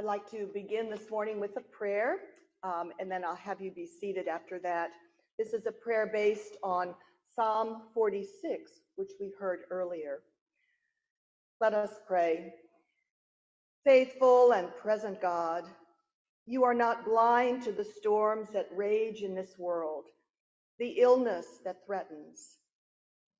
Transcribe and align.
I'd 0.00 0.06
like 0.06 0.30
to 0.30 0.48
begin 0.54 0.88
this 0.88 1.10
morning 1.10 1.38
with 1.38 1.58
a 1.58 1.60
prayer, 1.60 2.20
um, 2.62 2.90
and 2.98 3.10
then 3.10 3.22
I'll 3.22 3.36
have 3.36 3.60
you 3.60 3.70
be 3.70 3.86
seated 3.86 4.28
after 4.28 4.58
that. 4.60 4.92
This 5.38 5.52
is 5.52 5.66
a 5.66 5.72
prayer 5.72 6.08
based 6.10 6.56
on 6.62 6.94
Psalm 7.36 7.82
46, 7.92 8.70
which 8.96 9.10
we 9.20 9.30
heard 9.38 9.64
earlier. 9.70 10.20
Let 11.60 11.74
us 11.74 11.90
pray. 12.08 12.54
Faithful 13.84 14.52
and 14.52 14.74
present 14.78 15.20
God, 15.20 15.64
you 16.46 16.64
are 16.64 16.72
not 16.72 17.04
blind 17.04 17.62
to 17.64 17.72
the 17.72 17.84
storms 17.84 18.48
that 18.54 18.70
rage 18.74 19.20
in 19.20 19.34
this 19.34 19.58
world, 19.58 20.06
the 20.78 20.92
illness 20.92 21.58
that 21.66 21.84
threatens. 21.84 22.56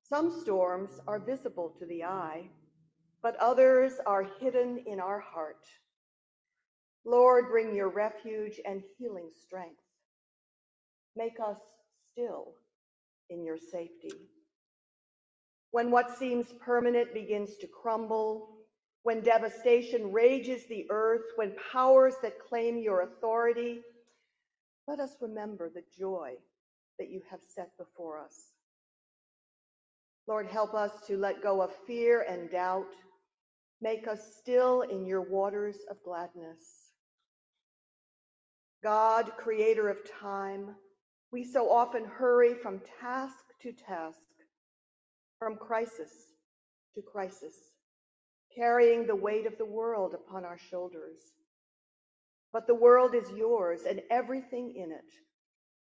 Some 0.07 0.29
storms 0.29 0.99
are 1.07 1.17
visible 1.17 1.73
to 1.79 1.87
the 1.87 2.03
eye, 2.03 2.51
but 3.23 3.35
others 3.37 3.93
are 4.05 4.27
hidden 4.39 4.83
in 4.85 4.99
our 4.99 5.19
heart. 5.19 5.65
Lord, 7.05 7.49
bring 7.49 7.75
your 7.75 7.89
refuge 7.89 8.59
and 8.65 8.83
healing 8.97 9.29
strength. 9.45 9.81
Make 11.15 11.39
us 11.45 11.57
still 12.11 12.53
in 13.29 13.43
your 13.43 13.57
safety. 13.57 14.13
When 15.71 15.89
what 15.89 16.17
seems 16.17 16.47
permanent 16.59 17.13
begins 17.13 17.57
to 17.57 17.67
crumble, 17.67 18.49
when 19.03 19.21
devastation 19.21 20.11
rages 20.11 20.63
the 20.67 20.85
earth, 20.89 21.25
when 21.35 21.55
powers 21.71 22.15
that 22.21 22.39
claim 22.39 22.77
your 22.77 23.01
authority, 23.01 23.81
let 24.87 24.99
us 24.99 25.15
remember 25.21 25.69
the 25.69 25.83
joy 25.97 26.33
that 26.99 27.09
you 27.09 27.21
have 27.29 27.39
set 27.55 27.69
before 27.77 28.19
us. 28.19 28.35
Lord, 30.27 30.47
help 30.47 30.73
us 30.73 30.91
to 31.07 31.17
let 31.17 31.41
go 31.41 31.61
of 31.61 31.71
fear 31.87 32.25
and 32.29 32.49
doubt. 32.51 32.93
Make 33.81 34.07
us 34.07 34.35
still 34.39 34.81
in 34.81 35.05
your 35.05 35.21
waters 35.21 35.77
of 35.89 35.97
gladness. 36.03 36.80
God, 38.83 39.31
creator 39.37 39.89
of 39.89 39.97
time, 40.19 40.75
we 41.31 41.43
so 41.43 41.71
often 41.71 42.03
hurry 42.03 42.55
from 42.55 42.81
task 42.99 43.35
to 43.61 43.71
task, 43.71 44.19
from 45.39 45.55
crisis 45.55 46.11
to 46.95 47.01
crisis, 47.01 47.55
carrying 48.55 49.05
the 49.05 49.15
weight 49.15 49.45
of 49.45 49.57
the 49.57 49.65
world 49.65 50.13
upon 50.13 50.45
our 50.45 50.57
shoulders. 50.57 51.19
But 52.51 52.67
the 52.67 52.75
world 52.75 53.15
is 53.15 53.29
yours 53.37 53.81
and 53.87 54.01
everything 54.09 54.73
in 54.75 54.91
it. 54.91 55.11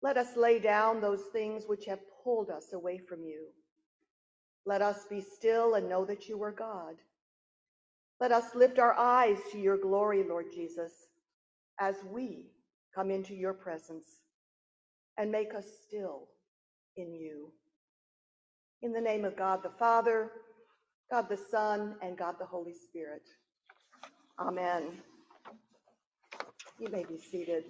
Let 0.02 0.16
us 0.16 0.36
lay 0.36 0.58
down 0.58 1.00
those 1.00 1.22
things 1.32 1.64
which 1.66 1.86
have 1.86 1.98
pulled 2.22 2.50
us 2.50 2.72
away 2.72 2.98
from 2.98 3.22
you. 3.24 3.46
Let 4.64 4.80
us 4.80 5.06
be 5.10 5.20
still 5.20 5.74
and 5.74 5.88
know 5.88 6.04
that 6.04 6.28
you 6.28 6.42
are 6.42 6.52
God. 6.52 6.94
Let 8.20 8.32
us 8.32 8.54
lift 8.54 8.78
our 8.78 8.94
eyes 8.94 9.38
to 9.52 9.58
your 9.58 9.76
glory, 9.76 10.24
Lord 10.26 10.46
Jesus, 10.54 10.92
as 11.78 11.96
we 12.10 12.46
come 12.96 13.10
into 13.10 13.34
your 13.34 13.52
presence 13.52 14.06
and 15.18 15.30
make 15.30 15.54
us 15.54 15.66
still 15.86 16.28
in 16.96 17.14
you. 17.14 17.52
In 18.80 18.92
the 18.92 19.00
name 19.00 19.24
of 19.26 19.36
God 19.36 19.62
the 19.62 19.72
Father, 19.78 20.30
God 21.10 21.28
the 21.28 21.36
Son, 21.36 21.96
and 22.00 22.16
God 22.16 22.36
the 22.38 22.46
Holy 22.46 22.72
Spirit. 22.72 23.22
Amen. 24.38 24.84
You 26.78 26.88
may 26.90 27.04
be 27.04 27.18
seated. 27.18 27.64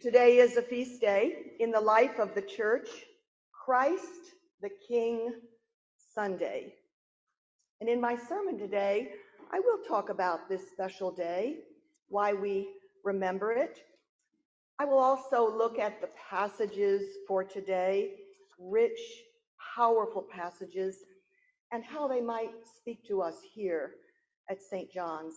Today 0.00 0.38
is 0.38 0.56
a 0.56 0.62
feast 0.62 1.00
day 1.00 1.54
in 1.58 1.72
the 1.72 1.80
life 1.80 2.20
of 2.20 2.34
the 2.34 2.42
church, 2.42 2.88
Christ 3.52 4.34
the 4.62 4.70
King 4.86 5.32
Sunday. 6.14 6.74
And 7.80 7.88
in 7.90 8.00
my 8.00 8.16
sermon 8.16 8.58
today, 8.58 9.10
I 9.52 9.60
will 9.60 9.78
talk 9.86 10.08
about 10.08 10.48
this 10.48 10.70
special 10.70 11.10
day, 11.10 11.58
why 12.08 12.32
we 12.32 12.68
remember 13.04 13.52
it. 13.52 13.78
I 14.78 14.84
will 14.84 14.98
also 14.98 15.56
look 15.56 15.78
at 15.78 16.00
the 16.00 16.08
passages 16.30 17.02
for 17.28 17.44
today, 17.44 18.12
rich, 18.58 18.98
powerful 19.76 20.22
passages, 20.22 20.96
and 21.72 21.84
how 21.84 22.08
they 22.08 22.20
might 22.20 22.52
speak 22.78 23.06
to 23.08 23.22
us 23.22 23.36
here 23.54 23.92
at 24.50 24.62
St. 24.62 24.90
John's. 24.92 25.34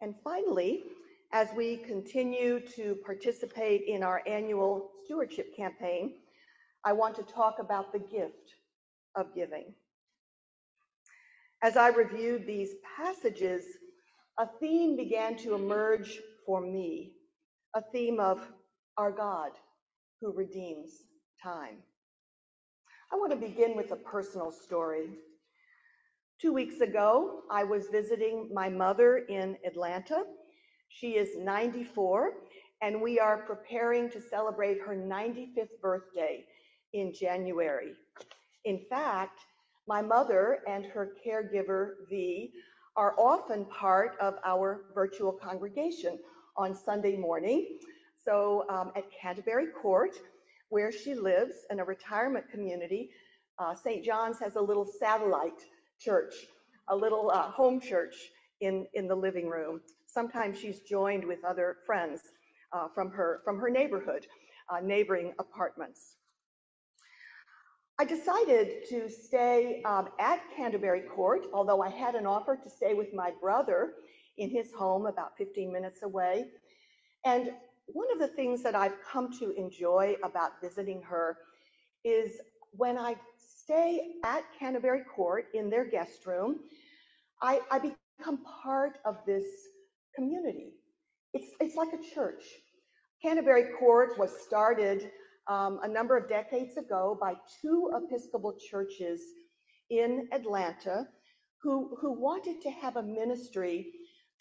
And 0.00 0.14
finally, 0.22 0.84
as 1.32 1.48
we 1.56 1.76
continue 1.76 2.60
to 2.76 2.96
participate 3.04 3.82
in 3.86 4.02
our 4.02 4.22
annual 4.26 4.90
stewardship 5.04 5.56
campaign, 5.56 6.14
I 6.84 6.92
want 6.92 7.16
to 7.16 7.22
talk 7.22 7.56
about 7.58 7.92
the 7.92 7.98
gift 7.98 8.54
of 9.16 9.34
giving. 9.34 9.74
As 11.66 11.76
I 11.76 11.88
reviewed 11.88 12.46
these 12.46 12.76
passages, 12.96 13.64
a 14.38 14.46
theme 14.60 14.96
began 14.96 15.36
to 15.38 15.56
emerge 15.56 16.20
for 16.46 16.60
me, 16.60 17.10
a 17.74 17.82
theme 17.92 18.20
of 18.20 18.40
our 18.96 19.10
God 19.10 19.50
who 20.20 20.32
redeems 20.32 20.92
time. 21.42 21.78
I 23.12 23.16
want 23.16 23.32
to 23.32 23.48
begin 23.48 23.76
with 23.76 23.90
a 23.90 23.96
personal 23.96 24.52
story. 24.52 25.08
Two 26.40 26.52
weeks 26.52 26.82
ago, 26.82 27.40
I 27.50 27.64
was 27.64 27.88
visiting 27.88 28.48
my 28.54 28.68
mother 28.68 29.26
in 29.28 29.56
Atlanta. 29.66 30.22
She 30.88 31.16
is 31.16 31.30
94, 31.36 32.30
and 32.80 33.02
we 33.02 33.18
are 33.18 33.38
preparing 33.38 34.08
to 34.10 34.20
celebrate 34.20 34.78
her 34.82 34.94
95th 34.94 35.80
birthday 35.82 36.44
in 36.92 37.12
January. 37.12 37.94
In 38.64 38.82
fact, 38.88 39.40
my 39.86 40.02
mother 40.02 40.58
and 40.68 40.84
her 40.86 41.12
caregiver, 41.24 41.92
V, 42.08 42.50
are 42.96 43.14
often 43.18 43.64
part 43.66 44.16
of 44.20 44.34
our 44.44 44.86
virtual 44.94 45.32
congregation 45.32 46.18
on 46.56 46.74
Sunday 46.74 47.16
morning. 47.16 47.78
So 48.24 48.64
um, 48.68 48.90
at 48.96 49.04
Canterbury 49.20 49.68
Court, 49.80 50.16
where 50.70 50.90
she 50.90 51.14
lives 51.14 51.54
in 51.70 51.78
a 51.80 51.84
retirement 51.84 52.46
community, 52.50 53.10
uh, 53.58 53.74
St. 53.74 54.04
John's 54.04 54.38
has 54.40 54.56
a 54.56 54.60
little 54.60 54.86
satellite 54.98 55.62
church, 56.00 56.34
a 56.88 56.96
little 56.96 57.30
uh, 57.30 57.50
home 57.50 57.80
church 57.80 58.14
in, 58.60 58.86
in 58.94 59.06
the 59.06 59.14
living 59.14 59.48
room. 59.48 59.80
Sometimes 60.06 60.58
she's 60.58 60.80
joined 60.80 61.24
with 61.24 61.44
other 61.44 61.76
friends 61.86 62.20
uh, 62.72 62.88
from, 62.94 63.10
her, 63.10 63.40
from 63.44 63.58
her 63.58 63.70
neighborhood, 63.70 64.26
uh, 64.70 64.80
neighboring 64.80 65.32
apartments. 65.38 66.15
I 67.98 68.04
decided 68.04 68.86
to 68.90 69.08
stay 69.08 69.82
um, 69.86 70.08
at 70.18 70.40
Canterbury 70.54 71.00
Court, 71.00 71.46
although 71.54 71.80
I 71.82 71.88
had 71.88 72.14
an 72.14 72.26
offer 72.26 72.54
to 72.54 72.68
stay 72.68 72.92
with 72.92 73.14
my 73.14 73.32
brother 73.40 73.94
in 74.36 74.50
his 74.50 74.70
home 74.70 75.06
about 75.06 75.38
15 75.38 75.72
minutes 75.72 76.02
away. 76.02 76.48
And 77.24 77.52
one 77.86 78.08
of 78.12 78.18
the 78.18 78.28
things 78.28 78.62
that 78.64 78.74
I've 78.74 79.00
come 79.10 79.32
to 79.38 79.52
enjoy 79.52 80.16
about 80.22 80.60
visiting 80.60 81.00
her 81.02 81.38
is 82.04 82.32
when 82.72 82.98
I 82.98 83.16
stay 83.38 84.12
at 84.24 84.44
Canterbury 84.58 85.02
Court 85.04 85.46
in 85.54 85.70
their 85.70 85.86
guest 85.86 86.26
room, 86.26 86.60
I, 87.40 87.60
I 87.70 87.78
become 87.78 88.44
part 88.44 88.98
of 89.06 89.16
this 89.24 89.46
community. 90.14 90.74
It's, 91.32 91.52
it's 91.60 91.76
like 91.76 91.94
a 91.94 92.14
church. 92.14 92.44
Canterbury 93.22 93.72
Court 93.78 94.18
was 94.18 94.30
started 94.46 95.10
um, 95.48 95.80
a 95.82 95.88
number 95.88 96.16
of 96.16 96.28
decades 96.28 96.76
ago 96.76 97.16
by 97.20 97.34
two 97.60 97.90
Episcopal 97.94 98.54
churches 98.70 99.20
in 99.90 100.28
Atlanta 100.32 101.06
who, 101.62 101.96
who 102.00 102.12
wanted 102.12 102.60
to 102.62 102.70
have 102.70 102.96
a 102.96 103.02
ministry 103.02 103.92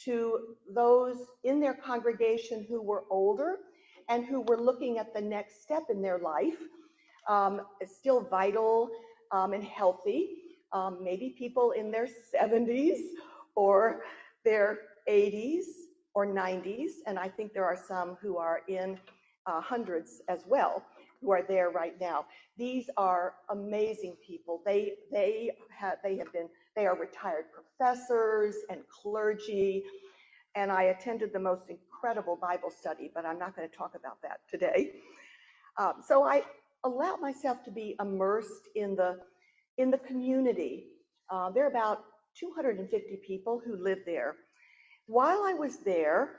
to 0.04 0.56
those 0.74 1.18
in 1.44 1.60
their 1.60 1.74
congregation 1.74 2.66
who 2.68 2.82
were 2.82 3.04
older 3.10 3.58
and 4.10 4.26
who 4.26 4.42
were 4.42 4.60
looking 4.60 4.98
at 4.98 5.14
the 5.14 5.22
next 5.22 5.62
step 5.64 5.84
in 5.90 6.02
their 6.02 6.20
life, 6.20 6.58
um, 7.28 7.62
still 7.86 8.22
vital 8.22 8.90
um, 9.32 9.54
and 9.54 9.64
healthy, 9.64 10.30
um, 10.74 11.00
maybe 11.04 11.36
people 11.38 11.72
in 11.72 11.90
their 11.92 12.08
70s 12.08 13.00
or 13.56 14.02
their 14.44 14.80
80s 15.10 15.64
or 16.14 16.28
90s, 16.28 16.92
and 17.08 17.18
I 17.18 17.30
think 17.30 17.54
there 17.54 17.66
are 17.66 17.78
some 17.88 18.18
who 18.22 18.38
are 18.38 18.62
in 18.68 19.00
uh, 19.48 19.62
hundreds 19.62 20.22
as 20.28 20.42
well 20.48 20.84
who 21.22 21.32
are 21.32 21.44
there 21.44 21.70
right 21.70 22.00
now. 22.00 22.26
These 22.58 22.90
are 22.98 23.36
amazing 23.50 24.16
people. 24.26 24.62
They 24.66 24.94
they 25.12 25.52
have 25.78 25.98
they 26.04 26.18
have 26.18 26.32
been 26.34 26.50
they 26.76 26.86
are 26.86 26.98
retired 26.98 27.46
professors 27.54 28.56
and 28.70 28.82
clergy, 28.90 29.84
and 30.56 30.72
I 30.72 30.84
attended 30.84 31.34
the 31.34 31.40
most 31.40 31.64
incredible 31.70 32.38
Bible 32.38 32.72
study, 32.72 33.12
but 33.14 33.26
I'm 33.26 33.40
not 33.40 33.56
going 33.56 33.70
to 33.70 33.76
talk 33.76 33.96
about 33.96 34.22
that 34.24 34.40
today. 34.50 34.92
Um, 35.78 35.96
so 36.08 36.24
I 36.24 36.44
allowed 36.84 37.22
myself 37.22 37.64
to 37.66 37.72
be 37.72 37.96
immersed 38.00 38.70
in 38.76 38.96
the 38.96 39.20
in 39.78 39.92
the 39.92 39.98
community. 39.98 40.86
Uh, 41.30 41.50
there 41.52 41.66
are 41.66 41.70
about 41.70 42.06
250 42.40 43.20
people 43.26 43.62
who 43.66 43.76
live 43.78 44.00
there. 44.06 44.36
While 45.08 45.44
I 45.44 45.54
was 45.54 45.78
there, 45.80 46.30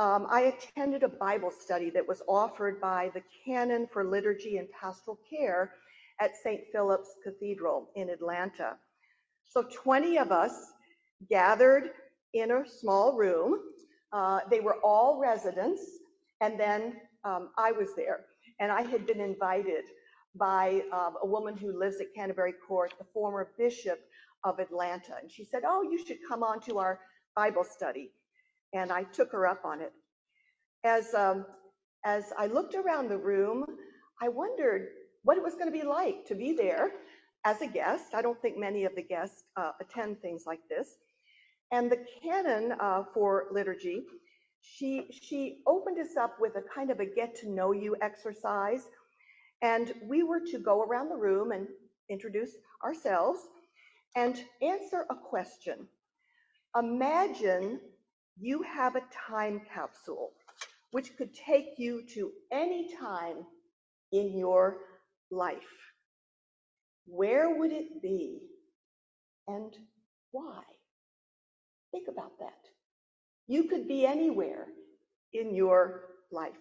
um, 0.00 0.26
I 0.30 0.54
attended 0.54 1.02
a 1.02 1.08
Bible 1.08 1.50
study 1.50 1.90
that 1.90 2.08
was 2.08 2.22
offered 2.26 2.80
by 2.80 3.10
the 3.12 3.22
Canon 3.44 3.86
for 3.92 4.02
Liturgy 4.02 4.56
and 4.56 4.66
Pastoral 4.70 5.18
Care 5.28 5.74
at 6.20 6.34
St. 6.42 6.62
Philip's 6.72 7.16
Cathedral 7.22 7.90
in 7.96 8.08
Atlanta. 8.08 8.76
So 9.44 9.66
20 9.70 10.16
of 10.16 10.32
us 10.32 10.72
gathered 11.28 11.90
in 12.32 12.50
a 12.50 12.66
small 12.66 13.12
room. 13.12 13.60
Uh, 14.10 14.40
they 14.50 14.60
were 14.60 14.78
all 14.82 15.20
residents, 15.20 15.82
and 16.40 16.58
then 16.58 16.94
um, 17.24 17.50
I 17.58 17.70
was 17.72 17.90
there. 17.94 18.20
And 18.58 18.72
I 18.72 18.80
had 18.80 19.06
been 19.06 19.20
invited 19.20 19.84
by 20.34 20.82
um, 20.94 21.16
a 21.22 21.26
woman 21.26 21.58
who 21.58 21.78
lives 21.78 22.00
at 22.00 22.06
Canterbury 22.14 22.54
Court, 22.66 22.94
the 22.98 23.04
former 23.12 23.50
bishop 23.58 24.00
of 24.44 24.60
Atlanta. 24.60 25.16
And 25.20 25.30
she 25.30 25.44
said, 25.44 25.64
Oh, 25.66 25.82
you 25.82 26.02
should 26.02 26.18
come 26.26 26.42
on 26.42 26.58
to 26.62 26.78
our 26.78 27.00
Bible 27.36 27.64
study. 27.64 28.12
And 28.72 28.92
I 28.92 29.04
took 29.04 29.32
her 29.32 29.46
up 29.46 29.64
on 29.64 29.80
it. 29.80 29.92
As, 30.84 31.14
um, 31.14 31.44
as 32.04 32.32
I 32.38 32.46
looked 32.46 32.74
around 32.74 33.08
the 33.08 33.18
room, 33.18 33.64
I 34.22 34.28
wondered 34.28 34.88
what 35.24 35.36
it 35.36 35.42
was 35.42 35.54
going 35.54 35.66
to 35.66 35.78
be 35.78 35.84
like 35.84 36.24
to 36.26 36.34
be 36.34 36.52
there 36.52 36.92
as 37.44 37.60
a 37.62 37.66
guest. 37.66 38.14
I 38.14 38.22
don't 38.22 38.40
think 38.40 38.56
many 38.56 38.84
of 38.84 38.94
the 38.94 39.02
guests 39.02 39.44
uh, 39.56 39.72
attend 39.80 40.20
things 40.20 40.44
like 40.46 40.60
this. 40.68 40.88
And 41.72 41.90
the 41.90 42.04
canon 42.22 42.74
uh, 42.80 43.04
for 43.14 43.46
liturgy, 43.52 44.02
she, 44.62 45.08
she 45.10 45.62
opened 45.66 45.98
us 45.98 46.16
up 46.16 46.36
with 46.40 46.56
a 46.56 46.62
kind 46.74 46.90
of 46.90 47.00
a 47.00 47.06
get 47.06 47.34
to 47.36 47.50
know 47.50 47.72
you 47.72 47.96
exercise. 48.02 48.82
And 49.62 49.92
we 50.08 50.22
were 50.22 50.40
to 50.50 50.58
go 50.58 50.82
around 50.82 51.10
the 51.10 51.16
room 51.16 51.52
and 51.52 51.66
introduce 52.08 52.50
ourselves 52.84 53.40
and 54.16 54.42
answer 54.62 55.06
a 55.10 55.14
question. 55.14 55.86
Imagine 56.78 57.80
you 58.40 58.62
have 58.62 58.96
a 58.96 59.02
time 59.28 59.60
capsule 59.72 60.30
which 60.92 61.16
could 61.16 61.32
take 61.34 61.78
you 61.78 62.02
to 62.14 62.32
any 62.50 62.88
time 62.98 63.44
in 64.12 64.36
your 64.36 64.78
life. 65.30 65.56
Where 67.06 67.58
would 67.58 67.72
it 67.72 68.02
be 68.02 68.40
and 69.46 69.76
why? 70.32 70.62
Think 71.92 72.08
about 72.08 72.38
that. 72.40 72.58
You 73.46 73.64
could 73.64 73.86
be 73.86 74.06
anywhere 74.06 74.66
in 75.32 75.54
your 75.54 76.02
life. 76.32 76.52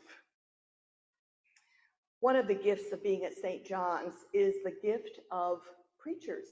One 2.19 2.35
of 2.35 2.47
the 2.47 2.55
gifts 2.55 2.91
of 2.91 3.01
being 3.03 3.23
at 3.23 3.33
St. 3.33 3.65
John's 3.65 4.15
is 4.33 4.55
the 4.63 4.73
gift 4.83 5.19
of 5.31 5.59
preachers, 5.99 6.47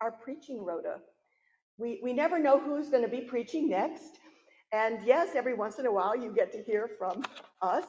our 0.00 0.12
preaching 0.12 0.64
rota. 0.64 0.96
We, 1.78 2.00
we 2.02 2.12
never 2.12 2.38
know 2.38 2.58
who's 2.58 2.90
going 2.90 3.02
to 3.04 3.08
be 3.08 3.22
preaching 3.22 3.70
next. 3.70 4.18
And 4.76 4.98
yes, 5.06 5.30
every 5.34 5.54
once 5.54 5.78
in 5.78 5.86
a 5.86 5.92
while 5.92 6.14
you 6.14 6.30
get 6.30 6.52
to 6.52 6.62
hear 6.62 6.90
from 6.98 7.24
us. 7.62 7.86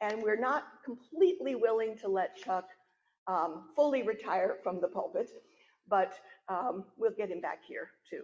And 0.00 0.22
we're 0.22 0.40
not 0.40 0.64
completely 0.82 1.54
willing 1.56 1.94
to 1.98 2.08
let 2.08 2.34
Chuck 2.38 2.64
um, 3.26 3.64
fully 3.76 4.02
retire 4.02 4.56
from 4.62 4.80
the 4.80 4.88
pulpit, 4.88 5.28
but 5.88 6.14
um, 6.48 6.84
we'll 6.96 7.12
get 7.12 7.30
him 7.30 7.42
back 7.42 7.58
here 7.68 7.90
too. 8.08 8.22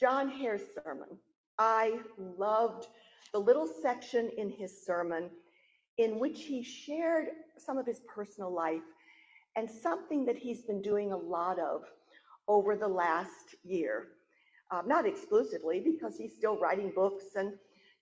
John 0.00 0.30
Hare's 0.30 0.62
sermon. 0.82 1.18
I 1.58 1.98
loved 2.16 2.86
the 3.34 3.38
little 3.38 3.68
section 3.82 4.30
in 4.38 4.48
his 4.48 4.84
sermon 4.86 5.28
in 5.98 6.18
which 6.18 6.44
he 6.44 6.62
shared 6.62 7.26
some 7.58 7.76
of 7.76 7.84
his 7.84 8.00
personal 8.08 8.50
life 8.50 8.82
and 9.56 9.70
something 9.70 10.24
that 10.24 10.38
he's 10.38 10.62
been 10.62 10.80
doing 10.80 11.12
a 11.12 11.16
lot 11.16 11.58
of 11.58 11.82
over 12.48 12.76
the 12.76 12.88
last 12.88 13.56
year. 13.62 14.08
Um, 14.70 14.88
not 14.88 15.06
exclusively, 15.06 15.80
because 15.80 16.16
he's 16.16 16.34
still 16.36 16.58
writing 16.58 16.92
books 16.94 17.24
and, 17.36 17.52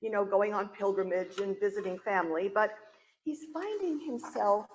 you 0.00 0.10
know, 0.10 0.24
going 0.24 0.54
on 0.54 0.68
pilgrimage 0.68 1.38
and 1.38 1.58
visiting 1.60 1.98
family, 1.98 2.50
but 2.52 2.70
he's 3.22 3.40
finding 3.52 4.00
himself 4.00 4.66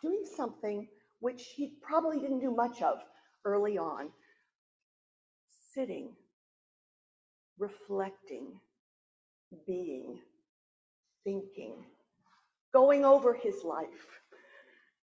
doing 0.00 0.24
something 0.36 0.86
which 1.20 1.54
he 1.56 1.74
probably 1.82 2.20
didn't 2.20 2.40
do 2.40 2.54
much 2.54 2.82
of 2.82 2.98
early 3.44 3.78
on 3.78 4.10
sitting 5.74 6.10
reflecting, 7.58 8.48
being, 9.66 10.18
thinking, 11.24 11.74
going 12.72 13.04
over 13.04 13.34
his 13.34 13.62
life. 13.64 14.06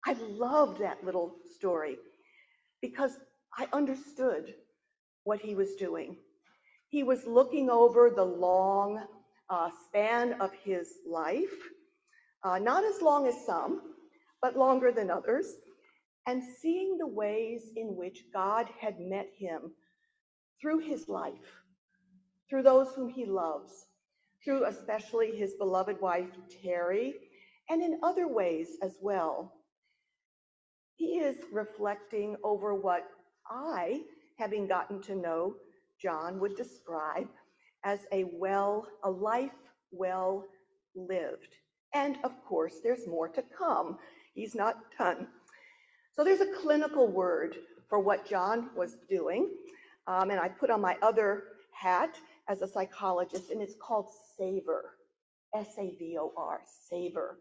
I 0.06 0.14
loved 0.14 0.80
that 0.80 1.04
little 1.04 1.36
story 1.54 1.98
because 2.80 3.18
I 3.56 3.68
understood 3.72 4.54
what 5.28 5.40
he 5.40 5.54
was 5.54 5.76
doing. 5.76 6.16
He 6.90 7.04
was 7.04 7.26
looking 7.26 7.70
over 7.70 8.10
the 8.10 8.24
long 8.24 9.04
uh, 9.50 9.70
span 9.86 10.34
of 10.40 10.52
his 10.64 10.94
life, 11.08 11.54
uh, 12.44 12.58
not 12.58 12.84
as 12.84 13.02
long 13.02 13.28
as 13.28 13.46
some, 13.46 13.82
but 14.42 14.56
longer 14.56 14.92
than 14.92 15.10
others, 15.10 15.54
and 16.26 16.42
seeing 16.42 16.98
the 16.98 17.08
ways 17.08 17.70
in 17.76 17.96
which 17.96 18.24
God 18.34 18.68
had 18.80 19.00
met 19.00 19.28
him 19.38 19.72
through 20.62 20.80
his 20.80 21.08
life 21.08 21.58
through 22.50 22.62
those 22.62 22.94
whom 22.94 23.10
he 23.10 23.26
loves, 23.26 23.86
through 24.44 24.66
especially 24.66 25.36
his 25.36 25.54
beloved 25.54 26.00
wife, 26.00 26.30
Terry, 26.62 27.14
and 27.70 27.82
in 27.82 28.00
other 28.02 28.28
ways 28.28 28.78
as 28.82 28.96
well. 29.02 29.52
He 30.96 31.18
is 31.18 31.36
reflecting 31.52 32.36
over 32.44 32.74
what 32.74 33.04
I, 33.50 34.02
having 34.38 34.66
gotten 34.66 35.02
to 35.02 35.14
know 35.14 35.54
John, 36.00 36.38
would 36.38 36.56
describe 36.56 37.28
as 37.84 38.00
a 38.12 38.24
well, 38.32 38.86
a 39.02 39.10
life 39.10 39.50
well 39.90 40.44
lived. 40.94 41.56
And 41.94 42.18
of 42.24 42.32
course, 42.44 42.76
there's 42.82 43.06
more 43.06 43.28
to 43.28 43.42
come. 43.56 43.98
He's 44.34 44.54
not 44.54 44.76
done. 44.98 45.26
So 46.14 46.24
there's 46.24 46.40
a 46.40 46.52
clinical 46.60 47.08
word 47.08 47.56
for 47.88 47.98
what 47.98 48.28
John 48.28 48.70
was 48.76 48.96
doing. 49.08 49.50
Um, 50.06 50.30
and 50.30 50.40
I 50.40 50.48
put 50.48 50.70
on 50.70 50.80
my 50.80 50.96
other 51.02 51.44
hat 51.72 52.16
as 52.48 52.62
a 52.62 52.68
psychologist, 52.68 53.50
and 53.50 53.60
it's 53.60 53.74
called 53.80 54.08
savor. 54.36 54.94
S 55.54 55.68
A 55.78 55.96
V 55.98 56.16
O 56.20 56.32
R, 56.36 56.60
savor. 56.88 57.38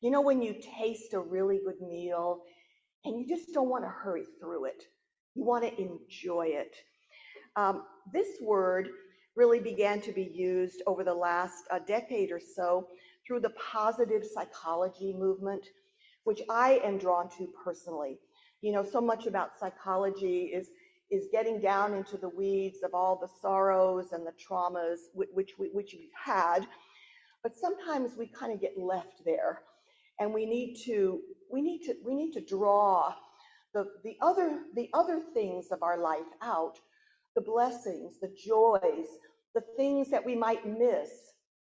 You 0.00 0.10
know, 0.10 0.20
when 0.20 0.42
you 0.42 0.54
taste 0.78 1.12
a 1.12 1.18
really 1.18 1.60
good 1.64 1.80
meal 1.80 2.42
and 3.04 3.18
you 3.18 3.26
just 3.26 3.52
don't 3.52 3.68
want 3.68 3.82
to 3.82 3.88
hurry 3.88 4.24
through 4.40 4.66
it, 4.66 4.84
you 5.34 5.44
want 5.44 5.64
to 5.64 5.80
enjoy 5.80 6.46
it. 6.48 6.74
Um, 7.56 7.84
this 8.12 8.28
word 8.40 8.88
really 9.36 9.60
began 9.60 10.00
to 10.02 10.12
be 10.12 10.30
used 10.34 10.82
over 10.86 11.04
the 11.04 11.14
last 11.14 11.64
uh, 11.70 11.78
decade 11.86 12.30
or 12.30 12.40
so 12.40 12.88
through 13.26 13.40
the 13.40 13.52
positive 13.72 14.24
psychology 14.24 15.14
movement, 15.16 15.64
which 16.24 16.40
I 16.50 16.80
am 16.84 16.98
drawn 16.98 17.28
to 17.38 17.48
personally. 17.64 18.18
You 18.60 18.72
know, 18.72 18.84
so 18.84 19.00
much 19.00 19.26
about 19.26 19.58
psychology 19.58 20.50
is 20.54 20.68
is 21.10 21.28
getting 21.32 21.60
down 21.60 21.94
into 21.94 22.16
the 22.16 22.28
weeds 22.28 22.82
of 22.82 22.92
all 22.92 23.16
the 23.16 23.28
sorrows 23.40 24.12
and 24.12 24.26
the 24.26 24.32
traumas 24.32 24.98
which, 25.14 25.52
we, 25.58 25.68
which 25.68 25.94
we've 25.98 26.10
had. 26.12 26.66
But 27.42 27.56
sometimes 27.56 28.12
we 28.18 28.26
kind 28.26 28.52
of 28.52 28.60
get 28.60 28.78
left 28.78 29.24
there 29.24 29.62
and 30.18 30.34
we 30.34 30.44
need 30.44 30.76
to, 30.84 31.20
we 31.50 31.62
need 31.62 31.80
to, 31.84 31.94
we 32.04 32.14
need 32.14 32.32
to 32.32 32.40
draw 32.40 33.14
the, 33.74 33.86
the 34.04 34.16
other, 34.22 34.60
the 34.74 34.88
other 34.94 35.20
things 35.34 35.66
of 35.70 35.82
our 35.82 35.98
life 35.98 36.26
out, 36.42 36.78
the 37.34 37.42
blessings, 37.42 38.18
the 38.20 38.34
joys, 38.36 39.06
the 39.54 39.64
things 39.76 40.10
that 40.10 40.24
we 40.24 40.34
might 40.34 40.66
miss 40.66 41.10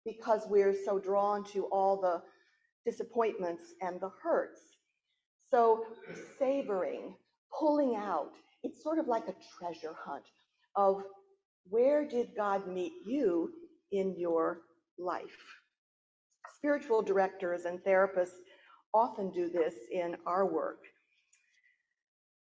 because 0.06 0.42
we're 0.50 0.76
so 0.86 1.00
drawn 1.00 1.44
to 1.46 1.66
all 1.66 2.00
the 2.00 2.22
disappointments 2.90 3.74
and 3.82 4.00
the 4.02 4.12
hurts. 4.22 4.62
So 5.50 5.86
savoring, 6.40 7.16
pulling 7.58 7.96
out, 7.96 8.32
it's 8.64 8.84
sort 8.84 9.00
of 9.00 9.08
like 9.08 9.28
a 9.28 9.36
treasure 9.58 9.96
hunt 9.98 10.24
of 10.76 11.04
where 11.70 12.08
did 12.08 12.36
God 12.36 12.68
meet 12.68 12.94
you 13.06 13.52
in 13.92 14.16
your 14.18 14.62
life? 14.98 15.38
Spiritual 16.58 17.02
directors 17.02 17.66
and 17.66 17.80
therapists 17.80 18.42
often 18.94 19.32
do 19.32 19.50
this 19.50 19.76
in 19.92 20.16
our 20.26 20.46
work. 20.46 20.80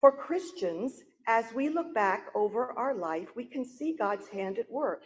For 0.04 0.12
Christians, 0.12 1.02
as 1.28 1.46
we 1.54 1.70
look 1.70 1.94
back 1.96 2.26
over 2.36 2.74
our 2.74 2.94
life, 2.94 3.30
we 3.38 3.46
can 3.46 3.64
see 3.64 3.96
God's 3.96 4.28
hand 4.28 4.60
at 4.60 4.70
work, 4.70 5.02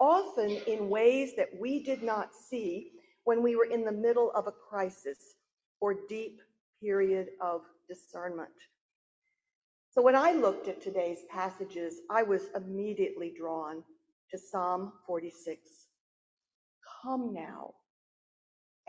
often 0.00 0.48
in 0.66 0.88
ways 0.88 1.36
that 1.36 1.50
we 1.60 1.82
did 1.82 2.02
not 2.02 2.34
see 2.34 2.92
when 3.24 3.42
we 3.42 3.56
were 3.56 3.66
in 3.66 3.84
the 3.84 3.92
middle 3.92 4.32
of 4.34 4.46
a 4.46 4.52
crisis 4.70 5.18
or 5.82 5.94
deep 6.08 6.40
period 6.80 7.28
of 7.42 7.60
discernment. 7.86 8.54
So 9.90 10.00
when 10.00 10.16
I 10.16 10.32
looked 10.32 10.66
at 10.66 10.80
today's 10.80 11.24
passages, 11.30 12.00
I 12.08 12.22
was 12.22 12.48
immediately 12.56 13.34
drawn 13.36 13.84
to 14.30 14.38
Psalm 14.38 14.94
46. 15.06 15.60
Come 17.02 17.34
now 17.34 17.74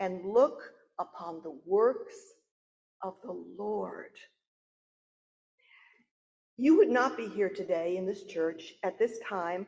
and 0.00 0.24
look 0.24 0.62
upon 0.98 1.42
the 1.42 1.60
works 1.66 2.14
of 3.02 3.16
the 3.22 3.44
Lord. 3.58 4.12
You 6.56 6.76
would 6.76 6.90
not 6.90 7.16
be 7.16 7.28
here 7.28 7.50
today 7.50 7.96
in 7.96 8.06
this 8.06 8.24
church 8.24 8.74
at 8.82 8.98
this 8.98 9.18
time 9.28 9.66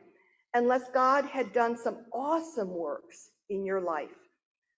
unless 0.53 0.89
God 0.93 1.25
had 1.25 1.53
done 1.53 1.77
some 1.77 2.05
awesome 2.13 2.69
works 2.69 3.29
in 3.49 3.65
your 3.65 3.81
life, 3.81 4.15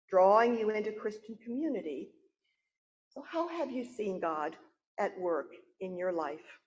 drawing 0.10 0.58
you 0.58 0.70
into 0.72 0.92
Christian 0.92 1.38
community. 1.44 2.10
So, 3.10 3.24
how 3.30 3.48
have 3.48 3.72
you 3.72 3.84
seen 3.84 4.20
God 4.20 4.56
at 5.00 5.18
work 5.20 5.54
in 5.80 5.98
your 5.98 6.12
life. 6.12 6.60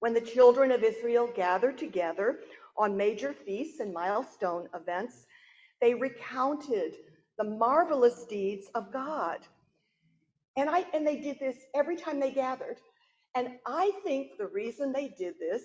When 0.00 0.12
the 0.12 0.20
children 0.20 0.72
of 0.72 0.82
Israel 0.82 1.30
gathered 1.34 1.78
together 1.78 2.40
on 2.76 2.96
major 2.96 3.32
feasts 3.32 3.80
and 3.80 3.94
milestone 3.94 4.68
events, 4.74 5.26
they 5.80 5.94
recounted 5.94 6.94
the 7.38 7.44
marvelous 7.44 8.24
deeds 8.24 8.66
of 8.74 8.92
God. 8.92 9.38
And 10.56 10.68
I 10.68 10.84
and 10.92 11.06
they 11.06 11.20
did 11.20 11.38
this 11.38 11.56
every 11.74 11.96
time 11.96 12.18
they 12.18 12.32
gathered. 12.32 12.78
And 13.34 13.48
I 13.66 13.92
think 14.04 14.32
the 14.38 14.46
reason 14.46 14.92
they 14.92 15.14
did 15.18 15.34
this 15.38 15.62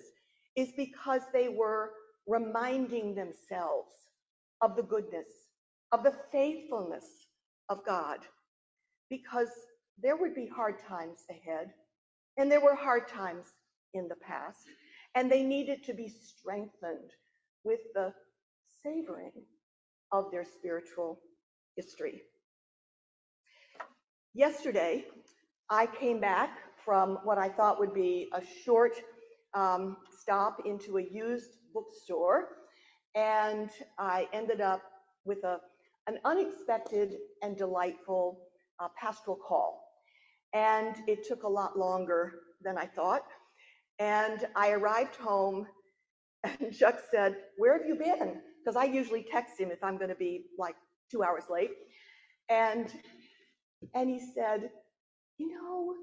is 0.56 0.68
because 0.76 1.22
they 1.32 1.48
were 1.48 1.90
reminding 2.26 3.14
themselves 3.14 3.90
of 4.60 4.76
the 4.76 4.82
goodness, 4.82 5.28
of 5.92 6.02
the 6.02 6.14
faithfulness 6.32 7.04
of 7.68 7.84
God. 7.84 8.18
Because 9.10 9.50
there 10.02 10.16
would 10.16 10.34
be 10.34 10.46
hard 10.46 10.76
times 10.78 11.18
ahead, 11.30 11.72
and 12.36 12.50
there 12.50 12.60
were 12.60 12.74
hard 12.74 13.08
times 13.08 13.46
in 13.94 14.08
the 14.08 14.16
past, 14.16 14.66
and 15.14 15.30
they 15.30 15.42
needed 15.42 15.82
to 15.84 15.94
be 15.94 16.08
strengthened 16.08 17.10
with 17.64 17.80
the 17.94 18.12
savoring 18.82 19.32
of 20.12 20.30
their 20.30 20.44
spiritual 20.44 21.18
history. 21.76 22.22
Yesterday, 24.34 25.04
I 25.70 25.86
came 25.86 26.20
back 26.20 26.58
from 26.86 27.18
what 27.24 27.36
I 27.36 27.48
thought 27.50 27.80
would 27.80 27.92
be 27.92 28.28
a 28.32 28.40
short 28.64 28.92
um, 29.54 29.98
stop 30.22 30.62
into 30.64 30.98
a 30.98 31.02
used 31.02 31.56
bookstore, 31.74 32.48
and 33.16 33.70
I 33.98 34.28
ended 34.32 34.60
up 34.60 34.82
with 35.24 35.44
a, 35.44 35.58
an 36.06 36.18
unexpected 36.24 37.16
and 37.42 37.56
delightful 37.58 38.38
uh, 38.80 38.88
pastoral 38.98 39.36
call. 39.36 39.82
And 40.54 40.96
it 41.08 41.26
took 41.26 41.42
a 41.42 41.48
lot 41.48 41.78
longer 41.78 42.34
than 42.62 42.78
I 42.78 42.86
thought. 42.86 43.24
And 43.98 44.46
I 44.54 44.70
arrived 44.70 45.16
home, 45.16 45.66
and 46.44 46.72
Chuck 46.72 47.00
said, 47.10 47.36
Where 47.58 47.76
have 47.76 47.86
you 47.86 47.96
been? 47.96 48.40
Because 48.64 48.76
I 48.76 48.84
usually 48.84 49.26
text 49.30 49.58
him 49.58 49.70
if 49.72 49.82
I'm 49.82 49.96
going 49.96 50.10
to 50.10 50.14
be 50.16 50.44
like 50.58 50.76
two 51.10 51.24
hours 51.24 51.44
late. 51.50 51.70
And 52.48 52.92
and 53.94 54.08
he 54.08 54.20
said, 54.34 54.70
You 55.38 55.54
know, 55.54 55.94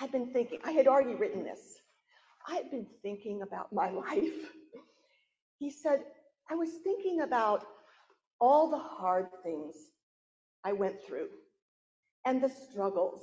I've 0.00 0.12
been 0.12 0.32
thinking, 0.32 0.58
I 0.64 0.72
had 0.72 0.86
already 0.86 1.14
written 1.14 1.44
this. 1.44 1.60
I've 2.48 2.70
been 2.70 2.86
thinking 3.02 3.42
about 3.42 3.72
my 3.72 3.90
life. 4.06 4.50
He 5.58 5.70
said, 5.70 6.00
I 6.50 6.54
was 6.54 6.70
thinking 6.82 7.20
about 7.22 7.64
all 8.40 8.70
the 8.70 8.78
hard 8.78 9.26
things 9.42 9.74
I 10.64 10.72
went 10.72 10.96
through 11.06 11.28
and 12.26 12.42
the 12.42 12.50
struggles. 12.50 13.20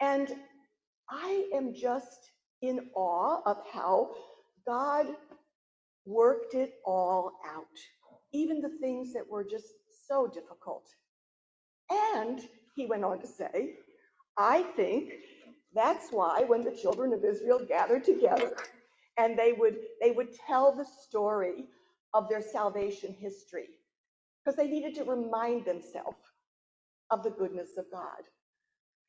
And 0.00 0.28
I 1.10 1.48
am 1.54 1.74
just 1.74 2.30
in 2.62 2.88
awe 2.94 3.40
of 3.46 3.58
how 3.72 4.10
God 4.66 5.06
worked 6.06 6.54
it 6.54 6.74
all 6.84 7.32
out, 7.46 7.64
even 8.32 8.60
the 8.60 8.76
things 8.80 9.12
that 9.12 9.28
were 9.28 9.44
just 9.44 9.66
so 10.06 10.26
difficult. 10.26 10.86
And 11.90 12.40
he 12.74 12.86
went 12.86 13.04
on 13.04 13.20
to 13.20 13.26
say, 13.26 13.74
I 14.36 14.62
think 14.76 15.12
that's 15.74 16.10
why 16.10 16.44
when 16.46 16.64
the 16.64 16.72
children 16.76 17.12
of 17.12 17.24
Israel 17.24 17.60
gathered 17.66 18.04
together 18.04 18.56
and 19.18 19.38
they 19.38 19.52
would 19.52 19.76
they 20.02 20.12
would 20.12 20.28
tell 20.46 20.74
the 20.74 20.84
story 20.84 21.66
of 22.14 22.28
their 22.28 22.42
salvation 22.42 23.14
history 23.18 23.68
because 24.44 24.56
they 24.56 24.68
needed 24.68 24.94
to 24.96 25.04
remind 25.04 25.64
themselves 25.64 26.18
of 27.10 27.22
the 27.22 27.30
goodness 27.30 27.76
of 27.78 27.86
God. 27.92 28.22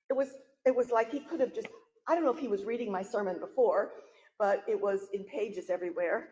It 0.10 0.13
was 0.15 0.29
it 0.65 0.75
was 0.75 0.91
like 0.91 1.12
he 1.12 1.22
could 1.22 1.39
have 1.41 1.53
just 1.53 1.67
I 2.07 2.15
don't 2.15 2.25
know 2.25 2.34
if 2.34 2.39
he 2.39 2.48
was 2.48 2.65
reading 2.65 2.91
my 2.91 3.03
sermon 3.03 3.39
before, 3.39 3.91
but 4.39 4.63
it 4.67 4.79
was 4.81 5.07
in 5.13 5.24
pages 5.25 5.69
everywhere. 5.69 6.29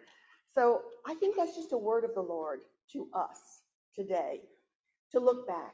So 0.53 0.81
I 1.07 1.15
think 1.15 1.35
that's 1.37 1.55
just 1.55 1.73
a 1.73 1.77
word 1.77 2.03
of 2.05 2.15
the 2.15 2.21
Lord 2.21 2.61
to 2.93 3.07
us 3.13 3.61
today 3.95 4.41
to 5.11 5.19
look 5.19 5.47
back 5.47 5.73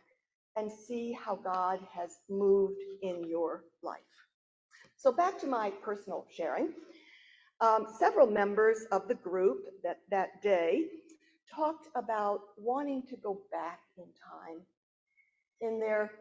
and 0.57 0.71
see 0.71 1.13
how 1.13 1.35
God 1.35 1.79
has 1.93 2.11
moved 2.29 2.79
in 3.01 3.27
your 3.27 3.63
life. 3.83 3.99
So 4.99 5.13
back 5.13 5.39
to 5.39 5.47
my 5.47 5.69
personal 5.81 6.25
sharing. 6.29 6.73
Um, 7.61 7.87
several 7.97 8.27
members 8.27 8.85
of 8.91 9.07
the 9.07 9.15
group 9.15 9.59
that, 9.81 9.99
that 10.11 10.41
day 10.41 10.87
talked 11.49 11.87
about 11.95 12.41
wanting 12.57 13.03
to 13.03 13.15
go 13.15 13.39
back 13.49 13.79
in 13.97 14.03
time 14.03 14.59
in 15.61 15.79
their 15.79 16.11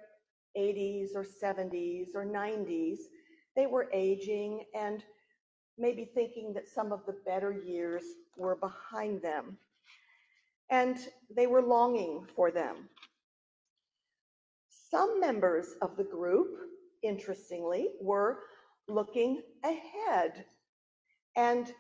80s 0.57 1.09
or 1.17 1.25
70s 1.25 2.15
or 2.15 2.25
90s. 2.25 2.99
They 3.57 3.67
were 3.67 3.89
aging 3.93 4.65
and 4.79 5.03
maybe 5.77 6.05
thinking 6.15 6.53
that 6.55 6.69
some 6.69 6.93
of 6.93 7.01
the 7.05 7.17
better 7.27 7.51
years 7.51 8.05
were 8.37 8.55
behind 8.55 9.23
them. 9.23 9.59
And 10.71 10.99
they 11.35 11.49
were 11.49 11.63
longing 11.63 12.29
for 12.37 12.53
them. 12.53 12.89
Some 14.89 15.19
members 15.19 15.75
of 15.83 15.97
the 15.97 16.05
group, 16.05 16.59
interestingly, 17.03 17.89
were 18.01 18.39
looking 18.89 19.43
ahead. 19.65 20.45
And 21.37 21.73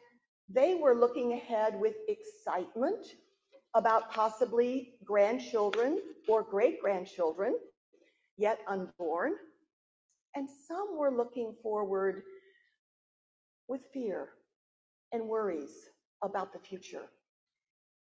they 0.48 0.74
were 0.74 0.94
looking 0.94 1.32
ahead 1.32 1.78
with 1.78 1.94
excitement 2.08 3.06
about 3.74 4.10
possibly 4.10 4.94
grandchildren 5.04 6.00
or 6.26 6.42
great 6.42 6.80
grandchildren 6.80 7.56
yet 8.36 8.60
unborn. 8.66 9.34
And 10.34 10.48
some 10.66 10.96
were 10.96 11.10
looking 11.10 11.54
forward 11.62 12.22
with 13.68 13.82
fear 13.92 14.30
and 15.12 15.28
worries 15.28 15.88
about 16.22 16.52
the 16.52 16.58
future. 16.58 17.06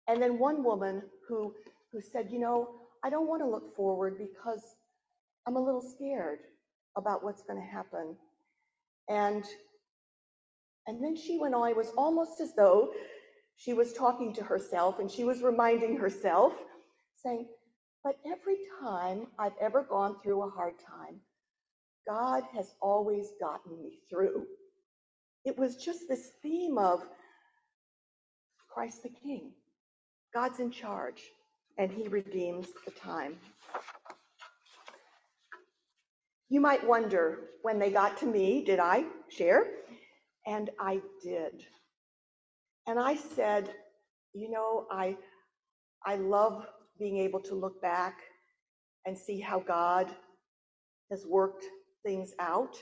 And 0.08 0.20
then 0.20 0.38
one 0.38 0.62
woman 0.62 1.02
who, 1.26 1.54
who 1.92 2.00
said, 2.00 2.28
You 2.30 2.40
know, 2.40 2.70
I 3.02 3.10
don't 3.10 3.28
want 3.28 3.42
to 3.42 3.48
look 3.48 3.74
forward 3.76 4.18
because 4.18 4.76
I'm 5.46 5.56
a 5.56 5.64
little 5.64 5.82
scared 5.82 6.40
about 6.96 7.22
what's 7.22 7.42
going 7.42 7.60
to 7.60 7.66
happen. 7.66 8.16
And 9.08 9.44
and 10.86 11.02
then 11.02 11.16
she 11.16 11.38
went 11.38 11.54
on, 11.54 11.68
it 11.70 11.76
was 11.76 11.92
almost 11.96 12.40
as 12.40 12.54
though 12.54 12.92
she 13.56 13.72
was 13.72 13.92
talking 13.94 14.34
to 14.34 14.44
herself 14.44 14.98
and 14.98 15.10
she 15.10 15.24
was 15.24 15.42
reminding 15.42 15.96
herself, 15.96 16.52
saying, 17.22 17.46
But 18.02 18.18
every 18.26 18.58
time 18.82 19.28
I've 19.38 19.56
ever 19.60 19.82
gone 19.82 20.16
through 20.22 20.42
a 20.42 20.50
hard 20.50 20.74
time, 20.78 21.20
God 22.06 22.42
has 22.54 22.74
always 22.82 23.28
gotten 23.40 23.80
me 23.80 23.98
through. 24.10 24.46
It 25.44 25.56
was 25.58 25.76
just 25.76 26.08
this 26.08 26.32
theme 26.42 26.76
of 26.76 27.02
Christ 28.68 29.02
the 29.02 29.08
King. 29.08 29.52
God's 30.34 30.60
in 30.60 30.70
charge 30.70 31.22
and 31.78 31.90
he 31.90 32.08
redeems 32.08 32.68
the 32.84 32.90
time. 32.90 33.36
You 36.50 36.60
might 36.60 36.86
wonder 36.86 37.50
when 37.62 37.78
they 37.78 37.90
got 37.90 38.18
to 38.18 38.26
me, 38.26 38.64
did 38.64 38.80
I 38.80 39.04
share? 39.28 39.66
And 40.46 40.70
I 40.80 41.00
did. 41.22 41.64
And 42.86 42.98
I 42.98 43.16
said, 43.16 43.70
you 44.34 44.50
know, 44.50 44.86
I 44.90 45.16
I 46.06 46.16
love 46.16 46.66
being 46.98 47.18
able 47.18 47.40
to 47.40 47.54
look 47.54 47.80
back 47.82 48.20
and 49.06 49.16
see 49.16 49.40
how 49.40 49.60
God 49.60 50.08
has 51.10 51.26
worked 51.26 51.64
things 52.04 52.32
out. 52.38 52.76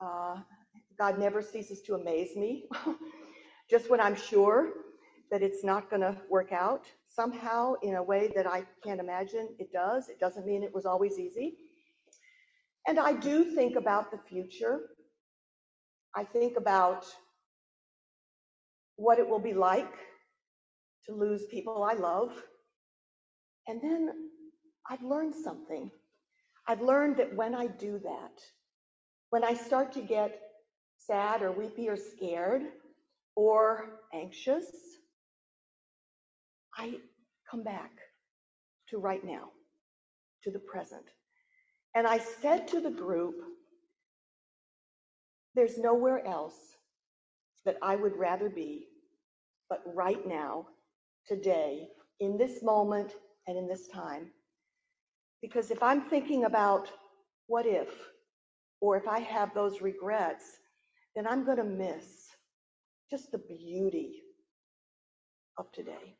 Uh, 0.00 0.36
God 0.98 1.18
never 1.18 1.42
ceases 1.42 1.82
to 1.82 1.94
amaze 1.94 2.36
me. 2.36 2.68
Just 3.70 3.90
when 3.90 4.00
I'm 4.00 4.16
sure 4.16 4.70
that 5.30 5.42
it's 5.42 5.64
not 5.64 5.90
going 5.90 6.02
to 6.02 6.16
work 6.30 6.52
out, 6.52 6.86
somehow 7.08 7.74
in 7.82 7.96
a 7.96 8.02
way 8.02 8.30
that 8.36 8.46
I 8.46 8.64
can't 8.84 9.00
imagine 9.00 9.48
it 9.58 9.72
does. 9.72 10.08
It 10.08 10.20
doesn't 10.20 10.46
mean 10.46 10.62
it 10.62 10.74
was 10.74 10.86
always 10.86 11.18
easy. 11.18 11.56
And 12.86 12.98
I 12.98 13.12
do 13.12 13.44
think 13.44 13.76
about 13.76 14.10
the 14.10 14.18
future. 14.28 14.80
I 16.16 16.24
think 16.24 16.56
about 16.56 17.06
what 18.96 19.18
it 19.18 19.28
will 19.28 19.38
be 19.40 19.54
like 19.54 19.92
to 21.06 21.14
lose 21.14 21.44
people 21.50 21.84
I 21.84 21.94
love. 21.94 22.32
And 23.66 23.80
then 23.82 24.10
I've 24.90 25.02
learned 25.02 25.34
something. 25.34 25.90
I've 26.68 26.80
learned 26.80 27.16
that 27.16 27.34
when 27.34 27.54
I 27.54 27.66
do 27.66 28.00
that, 28.04 28.40
when 29.30 29.44
I 29.44 29.54
start 29.54 29.92
to 29.92 30.02
get 30.02 30.38
sad 30.98 31.42
or 31.42 31.52
weepy 31.52 31.88
or 31.88 31.96
scared 31.96 32.62
or 33.34 34.00
anxious, 34.14 34.66
I 36.76 36.96
come 37.50 37.62
back 37.62 37.90
to 38.90 38.98
right 38.98 39.24
now, 39.24 39.50
to 40.44 40.50
the 40.50 40.58
present. 40.60 41.04
And 41.94 42.06
I 42.06 42.18
said 42.18 42.68
to 42.68 42.80
the 42.80 42.90
group, 42.90 43.36
there's 45.54 45.78
nowhere 45.78 46.26
else 46.26 46.56
that 47.64 47.76
I 47.82 47.96
would 47.96 48.16
rather 48.16 48.48
be 48.48 48.86
but 49.72 49.82
right 49.94 50.26
now, 50.28 50.66
today, 51.26 51.88
in 52.20 52.36
this 52.36 52.62
moment 52.62 53.14
and 53.46 53.56
in 53.56 53.66
this 53.66 53.88
time. 53.88 54.26
Because 55.40 55.70
if 55.70 55.82
I'm 55.82 56.02
thinking 56.02 56.44
about 56.44 56.90
what 57.46 57.64
if, 57.64 57.88
or 58.82 58.98
if 58.98 59.08
I 59.08 59.20
have 59.20 59.54
those 59.54 59.80
regrets, 59.80 60.44
then 61.16 61.26
I'm 61.26 61.42
going 61.42 61.56
to 61.56 61.64
miss 61.64 62.04
just 63.10 63.32
the 63.32 63.38
beauty 63.38 64.16
of 65.56 65.72
today. 65.72 66.18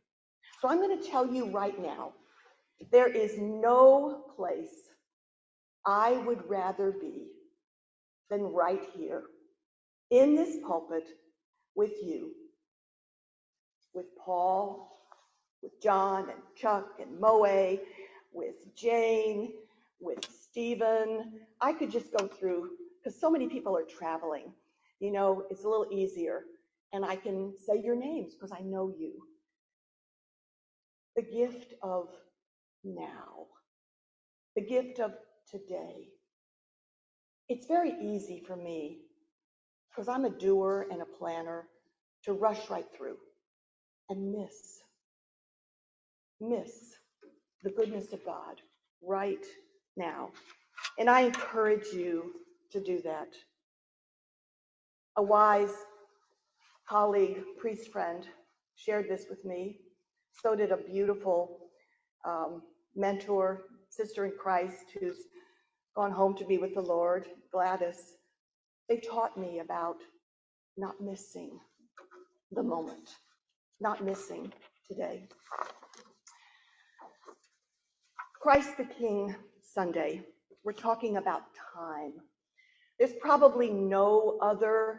So 0.63 0.69
I'm 0.71 0.79
going 0.79 0.99
to 0.99 1.07
tell 1.11 1.27
you 1.31 1.51
right 1.51 1.79
now 1.79 2.15
there 2.91 3.09
is 3.09 3.35
no 3.39 4.25
place 4.35 4.92
I 5.87 6.13
would 6.13 6.49
rather 6.49 6.93
be 6.93 7.29
than 8.31 8.43
right 8.43 8.83
here 8.97 9.25
in 10.11 10.37
this 10.37 10.59
pulpit 10.67 11.09
with 11.75 11.93
you, 12.03 12.33
with 13.95 14.07
Paul, 14.17 15.01
with 15.63 15.81
John 15.83 16.31
and 16.31 16.41
Chuck 16.57 16.99
and 17.01 17.19
Moe, 17.19 17.79
with 18.33 18.75
Jane, 18.77 19.53
with 20.01 20.19
Stephen. 20.29 21.41
I 21.61 21.73
could 21.73 21.91
just 21.91 22.13
go 22.17 22.27
through 22.27 22.71
because 22.99 23.19
so 23.19 23.31
many 23.31 23.49
people 23.49 23.77
are 23.77 23.85
traveling. 23.85 24.53
You 25.01 25.13
know, 25.13 25.45
it's 25.51 25.65
a 25.65 25.69
little 25.69 25.89
easier. 25.91 26.45
And 26.93 27.05
I 27.05 27.17
can 27.17 27.55
say 27.57 27.81
your 27.83 27.97
names 27.97 28.35
because 28.35 28.53
I 28.53 28.61
know 28.63 28.93
you. 28.99 29.15
The 31.17 31.23
gift 31.23 31.75
of 31.83 32.09
now, 32.85 33.47
the 34.57 34.63
gift 34.63 35.01
of 35.01 35.13
today. 35.51 36.09
It's 37.49 37.67
very 37.67 37.95
easy 38.01 38.43
for 38.47 38.57
me 38.57 38.99
because 39.91 40.09
I'm 40.09 40.25
a 40.25 40.31
doer 40.31 40.87
and 40.91 41.03
a 41.03 41.07
planner 41.07 41.65
to 42.25 42.33
rush 42.33 42.71
right 42.71 42.87
through 42.97 43.17
and 44.09 44.33
miss, 44.33 44.81
miss 46.41 46.95
the 47.63 47.71
goodness 47.71 48.13
of 48.13 48.25
God 48.25 48.61
right 49.03 49.45
now. 49.97 50.31
And 50.99 51.11
I 51.11 51.23
encourage 51.23 51.87
you 51.93 52.33
to 52.73 52.81
do 52.81 53.01
that. 53.03 53.29
A 55.17 55.23
wise 55.23 55.75
colleague, 56.89 57.43
priest 57.59 57.93
friend, 57.93 58.27
shared 58.77 59.09
this 59.09 59.27
with 59.29 59.45
me. 59.45 59.79
So 60.43 60.55
did 60.57 60.73
a 60.73 60.77
beautiful 60.77 61.59
um, 62.25 62.63
mentor, 62.97 63.63
sister 63.93 64.25
in 64.25 64.33
Christ, 64.39 64.87
who's 64.99 65.19
gone 65.95 66.11
home 66.11 66.35
to 66.37 66.45
be 66.45 66.57
with 66.57 66.75
the 66.75 66.81
Lord, 66.81 67.27
Gladys. 67.53 68.15
They 68.89 68.97
taught 68.97 69.39
me 69.39 69.59
about 69.59 69.97
not 70.77 71.01
missing 71.01 71.61
the 72.53 72.63
moment, 72.63 73.11
not 73.81 74.03
missing 74.03 74.53
today. 74.89 75.29
Christ 78.41 78.77
the 78.79 78.85
King 78.85 79.35
Sunday, 79.75 80.23
we're 80.65 80.73
talking 80.73 81.19
about 81.19 81.43
time. 81.75 82.15
There's 82.99 83.13
probably 83.21 83.71
no 83.71 84.39
other 84.41 84.99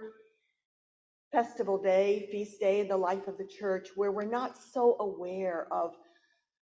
festival 1.31 1.81
day, 1.81 2.27
feast 2.31 2.59
day 2.59 2.79
in 2.79 2.87
the 2.87 2.97
life 2.97 3.27
of 3.27 3.37
the 3.39 3.47
church 3.47 3.89
where 3.95 4.11
we're 4.11 4.23
not 4.23 4.55
so 4.71 4.95
aware 4.99 5.67
of 5.71 5.95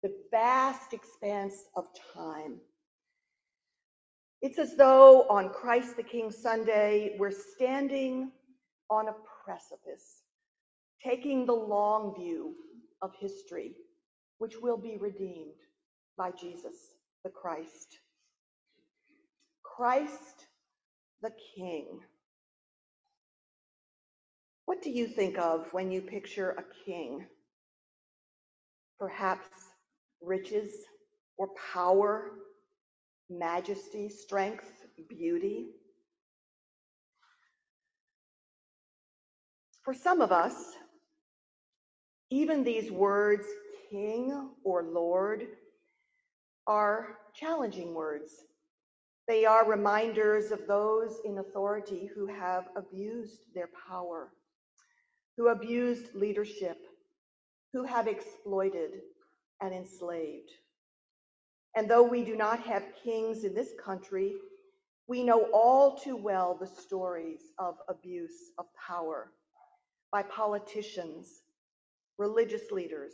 the 0.04 0.14
vast 0.30 0.92
expanse 0.92 1.64
of 1.74 1.86
time. 2.14 2.60
It's 4.42 4.58
as 4.58 4.76
though 4.76 5.22
on 5.30 5.48
Christ 5.48 5.96
the 5.96 6.02
King 6.02 6.30
Sunday, 6.30 7.16
we're 7.18 7.30
standing 7.30 8.30
on 8.90 9.08
a 9.08 9.14
precipice, 9.42 10.20
taking 11.02 11.46
the 11.46 11.54
long 11.54 12.14
view 12.14 12.54
of 13.00 13.12
history, 13.18 13.72
which 14.36 14.56
will 14.60 14.76
be 14.76 14.98
redeemed 15.00 15.56
by 16.18 16.32
Jesus 16.32 16.76
the 17.24 17.30
Christ. 17.30 17.96
Christ 19.62 20.48
the 21.22 21.32
King. 21.56 22.00
What 24.66 24.82
do 24.82 24.90
you 24.90 25.06
think 25.06 25.38
of 25.38 25.72
when 25.72 25.90
you 25.90 26.02
picture 26.02 26.50
a 26.50 26.84
king? 26.84 27.24
Perhaps 28.98 29.48
riches 30.24 30.72
or 31.36 31.48
power, 31.72 32.30
majesty, 33.30 34.08
strength, 34.08 34.70
beauty. 35.08 35.68
For 39.82 39.94
some 39.94 40.20
of 40.20 40.32
us, 40.32 40.54
even 42.30 42.64
these 42.64 42.90
words, 42.90 43.46
king 43.90 44.50
or 44.64 44.82
lord, 44.82 45.46
are 46.66 47.18
challenging 47.34 47.94
words. 47.94 48.32
They 49.28 49.44
are 49.44 49.68
reminders 49.68 50.50
of 50.50 50.66
those 50.66 51.18
in 51.24 51.38
authority 51.38 52.10
who 52.14 52.26
have 52.26 52.64
abused 52.76 53.40
their 53.54 53.68
power, 53.88 54.30
who 55.36 55.48
abused 55.48 56.14
leadership, 56.14 56.78
who 57.72 57.84
have 57.84 58.06
exploited 58.06 58.90
and 59.60 59.74
enslaved. 59.74 60.50
And 61.76 61.88
though 61.88 62.02
we 62.02 62.24
do 62.24 62.36
not 62.36 62.60
have 62.60 62.84
kings 63.02 63.44
in 63.44 63.54
this 63.54 63.72
country, 63.84 64.34
we 65.06 65.24
know 65.24 65.48
all 65.52 65.96
too 65.96 66.16
well 66.16 66.56
the 66.58 66.66
stories 66.66 67.40
of 67.58 67.76
abuse 67.88 68.52
of 68.58 68.66
power 68.74 69.32
by 70.12 70.22
politicians, 70.22 71.42
religious 72.16 72.70
leaders, 72.70 73.12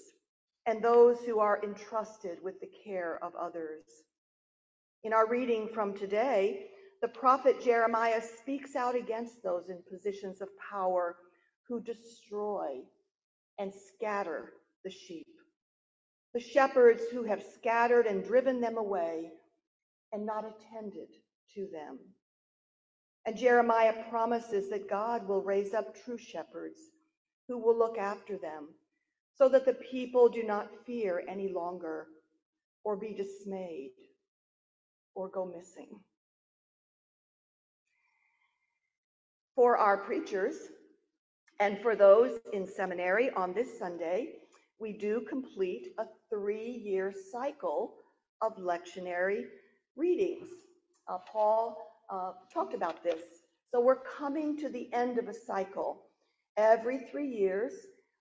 and 0.67 0.83
those 0.83 1.19
who 1.21 1.39
are 1.41 1.61
entrusted 1.65 2.39
with 2.43 2.61
the 2.61 2.71
care 2.85 3.19
of 3.25 3.35
others. 3.35 3.85
In 5.03 5.13
our 5.15 5.27
reading 5.27 5.69
from 5.73 5.97
today, 5.97 6.67
the 7.01 7.09
prophet 7.09 7.63
Jeremiah 7.65 8.21
speaks 8.21 8.77
out 8.77 8.95
against 8.95 9.43
those 9.43 9.71
in 9.71 9.83
positions 9.91 10.43
of 10.43 10.49
power 10.59 11.17
who 11.67 11.81
destroy 11.81 12.81
and 13.59 13.73
scatter 13.75 14.53
the 14.85 14.91
sheep 14.91 15.27
the 16.33 16.41
shepherds 16.41 17.03
who 17.13 17.25
have 17.25 17.43
scattered 17.55 18.07
and 18.07 18.25
driven 18.25 18.61
them 18.61 18.77
away 18.77 19.31
and 20.13 20.25
not 20.25 20.45
attended 20.45 21.09
to 21.55 21.69
them. 21.73 21.99
And 23.27 23.37
Jeremiah 23.37 24.05
promises 24.09 24.71
that 24.71 24.89
God 24.89 25.27
will 25.29 25.43
raise 25.43 25.75
up 25.75 25.95
true 26.05 26.19
shepherds 26.19 26.81
who 27.49 27.59
will 27.59 27.77
look 27.77 27.99
after 27.99 28.39
them 28.39 28.69
so 29.37 29.49
that 29.49 29.67
the 29.67 29.75
people 29.75 30.29
do 30.29 30.43
not 30.43 30.69
fear 30.87 31.23
any 31.29 31.53
longer 31.53 32.07
or 32.85 32.97
be 32.97 33.13
dismayed 33.13 33.93
or 35.15 35.29
go 35.29 35.45
missing. 35.45 35.89
For 39.55 39.77
our 39.77 39.99
preachers 39.99 40.57
and 41.59 41.79
for 41.81 41.95
those 41.95 42.39
in 42.53 42.67
seminary 42.67 43.31
on 43.31 43.53
this 43.53 43.79
Sunday, 43.79 44.35
we 44.79 44.95
do 44.95 45.27
complete 45.29 45.89
a 45.99 46.05
three-year 46.33 47.13
cycle 47.33 47.95
of 48.41 48.57
lectionary 48.57 49.45
readings. 49.97 50.49
Uh, 51.09 51.19
Paul 51.31 51.77
uh, 52.11 52.33
talked 52.53 52.75
about 52.75 53.03
this. 53.03 53.23
So 53.73 53.81
we're 53.81 54.03
coming 54.19 54.57
to 54.59 54.69
the 54.69 54.93
end 54.93 55.19
of 55.19 55.29
a 55.29 55.35
cycle. 55.35 56.03
Every 56.57 56.99
three 56.99 57.29
years, 57.29 57.73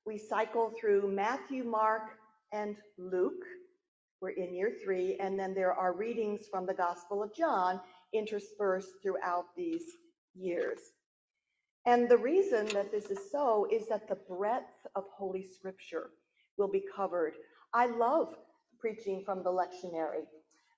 we 0.06 0.18
cycle 0.18 0.72
through 0.80 1.12
Matthew, 1.12 1.64
Mark, 1.64 2.04
and 2.52 2.76
Luke. 2.98 3.46
We're 4.22 4.30
in 4.32 4.54
year 4.54 4.74
three, 4.84 5.18
and 5.20 5.40
then 5.40 5.54
there 5.54 5.74
are 5.74 5.94
readings 5.94 6.48
from 6.52 6.66
the 6.66 6.74
Gospel 6.74 7.24
of 7.24 7.34
John 7.34 7.80
interspersed 8.14 8.90
throughout 9.02 9.46
these 9.56 9.84
years. 10.36 10.80
And 11.86 12.10
the 12.10 12.18
reason 12.18 12.68
that 12.68 12.92
this 12.92 13.06
is 13.06 13.20
so 13.32 13.68
is 13.72 13.88
that 13.88 14.08
the 14.08 14.18
breadth 14.28 14.88
of 14.96 15.06
Holy 15.16 15.48
Scripture 15.48 16.12
will 16.58 16.68
be 16.68 16.84
covered. 16.96 17.34
I 17.74 17.86
love 17.88 18.36
preaching 18.80 19.24
from 19.26 19.44
the 19.44 19.50
lectionary. 19.50 20.26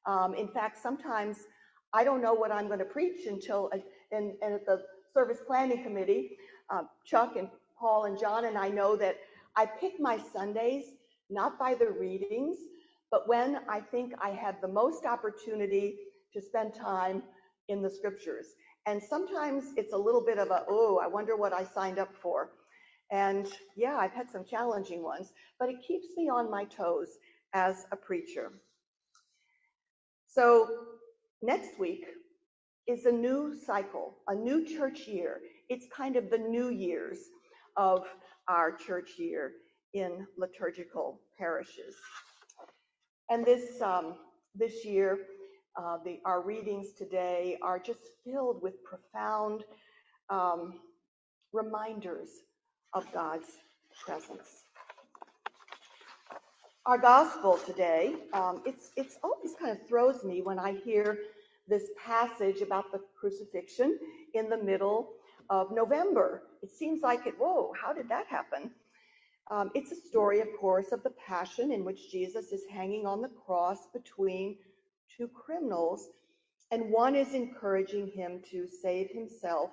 Um, 0.05 0.33
in 0.33 0.47
fact, 0.47 0.81
sometimes 0.81 1.37
I 1.93 2.03
don't 2.03 2.21
know 2.21 2.33
what 2.33 2.51
I'm 2.51 2.67
going 2.67 2.79
to 2.79 2.85
preach 2.85 3.27
until, 3.27 3.69
uh, 3.73 3.77
and, 4.11 4.33
and 4.41 4.53
at 4.53 4.65
the 4.65 4.81
service 5.13 5.39
planning 5.45 5.83
committee, 5.83 6.37
uh, 6.69 6.83
Chuck 7.05 7.35
and 7.37 7.49
Paul 7.79 8.05
and 8.05 8.19
John 8.19 8.45
and 8.45 8.57
I 8.57 8.69
know 8.69 8.95
that 8.95 9.17
I 9.55 9.65
pick 9.65 9.99
my 9.99 10.19
Sundays 10.33 10.85
not 11.29 11.59
by 11.59 11.73
the 11.73 11.89
readings, 11.89 12.57
but 13.09 13.27
when 13.27 13.59
I 13.69 13.79
think 13.79 14.13
I 14.21 14.29
have 14.29 14.61
the 14.61 14.67
most 14.67 15.05
opportunity 15.05 15.95
to 16.33 16.41
spend 16.41 16.73
time 16.73 17.23
in 17.67 17.81
the 17.81 17.89
scriptures. 17.89 18.47
And 18.85 19.01
sometimes 19.01 19.65
it's 19.77 19.93
a 19.93 19.97
little 19.97 20.23
bit 20.25 20.39
of 20.39 20.49
a, 20.49 20.63
oh, 20.67 20.99
I 21.03 21.07
wonder 21.07 21.35
what 21.35 21.53
I 21.53 21.63
signed 21.63 21.99
up 21.99 22.13
for. 22.21 22.51
And 23.11 23.47
yeah, 23.75 23.97
I've 23.97 24.13
had 24.13 24.31
some 24.31 24.45
challenging 24.45 25.03
ones, 25.03 25.33
but 25.59 25.69
it 25.69 25.81
keeps 25.85 26.07
me 26.15 26.29
on 26.29 26.49
my 26.49 26.63
toes 26.63 27.09
as 27.53 27.85
a 27.91 27.95
preacher. 27.97 28.53
So 30.27 30.69
next 31.41 31.77
week 31.77 32.05
is 32.87 33.05
a 33.05 33.11
new 33.11 33.53
cycle, 33.65 34.15
a 34.29 34.35
new 34.35 34.65
church 34.65 35.07
year. 35.07 35.41
It's 35.67 35.85
kind 35.95 36.15
of 36.15 36.29
the 36.29 36.37
new 36.37 36.69
years 36.69 37.17
of 37.75 38.05
our 38.47 38.71
church 38.71 39.11
year 39.17 39.51
in 39.93 40.25
liturgical 40.37 41.19
parishes. 41.37 41.95
And 43.29 43.45
this, 43.45 43.81
um, 43.81 44.15
this 44.55 44.85
year, 44.85 45.19
uh, 45.77 45.97
the, 46.03 46.19
our 46.25 46.41
readings 46.41 46.93
today 46.97 47.57
are 47.61 47.79
just 47.79 47.99
filled 48.25 48.61
with 48.61 48.75
profound 48.83 49.63
um, 50.29 50.79
reminders 51.53 52.29
of 52.93 53.11
God's 53.13 53.47
presence. 54.05 54.63
Our 56.85 56.97
gospel 56.97 57.59
today, 57.65 58.15
um, 58.33 58.63
it's, 58.65 58.91
it's 58.97 59.17
always 59.23 59.53
kind 59.59 59.71
of 59.71 59.87
throws 59.87 60.23
me 60.23 60.41
when 60.41 60.57
I 60.57 60.73
hear 60.73 61.19
this 61.67 61.89
passage 62.03 62.61
about 62.61 62.91
the 62.91 62.99
crucifixion 63.19 63.99
in 64.33 64.49
the 64.49 64.57
middle 64.57 65.09
of 65.49 65.71
November. 65.71 66.43
It 66.63 66.71
seems 66.71 67.01
like 67.01 67.27
it, 67.27 67.35
whoa, 67.37 67.71
how 67.79 67.93
did 67.93 68.09
that 68.09 68.25
happen? 68.27 68.71
Um, 69.51 69.69
it's 69.75 69.91
a 69.91 69.95
story, 69.95 70.39
of 70.41 70.47
course, 70.59 70.91
of 70.91 71.03
the 71.03 71.11
passion 71.11 71.71
in 71.71 71.85
which 71.85 72.11
Jesus 72.11 72.51
is 72.51 72.61
hanging 72.71 73.05
on 73.05 73.21
the 73.21 73.29
cross 73.45 73.87
between 73.93 74.57
two 75.15 75.27
criminals, 75.27 76.07
and 76.71 76.89
one 76.89 77.15
is 77.15 77.33
encouraging 77.33 78.07
him 78.07 78.41
to 78.49 78.67
save 78.81 79.09
himself. 79.11 79.71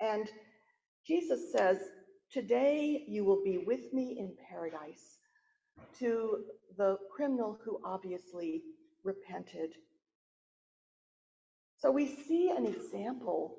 And 0.00 0.28
Jesus 1.06 1.52
says, 1.52 1.78
Today 2.34 3.04
you 3.06 3.24
will 3.24 3.44
be 3.44 3.58
with 3.58 3.92
me 3.92 4.16
in 4.18 4.32
paradise, 4.50 5.18
to 6.00 6.38
the 6.76 6.98
criminal 7.14 7.56
who 7.64 7.78
obviously 7.84 8.64
repented. 9.04 9.70
So 11.78 11.92
we 11.92 12.08
see 12.08 12.50
an 12.50 12.66
example 12.66 13.54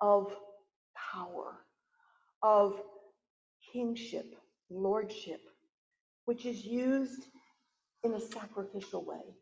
of 0.00 0.34
power, 1.12 1.58
of 2.42 2.82
kingship, 3.72 4.34
lordship, 4.70 5.42
which 6.24 6.46
is 6.46 6.64
used 6.64 7.26
in 8.02 8.14
a 8.14 8.20
sacrificial 8.20 9.04
way, 9.04 9.36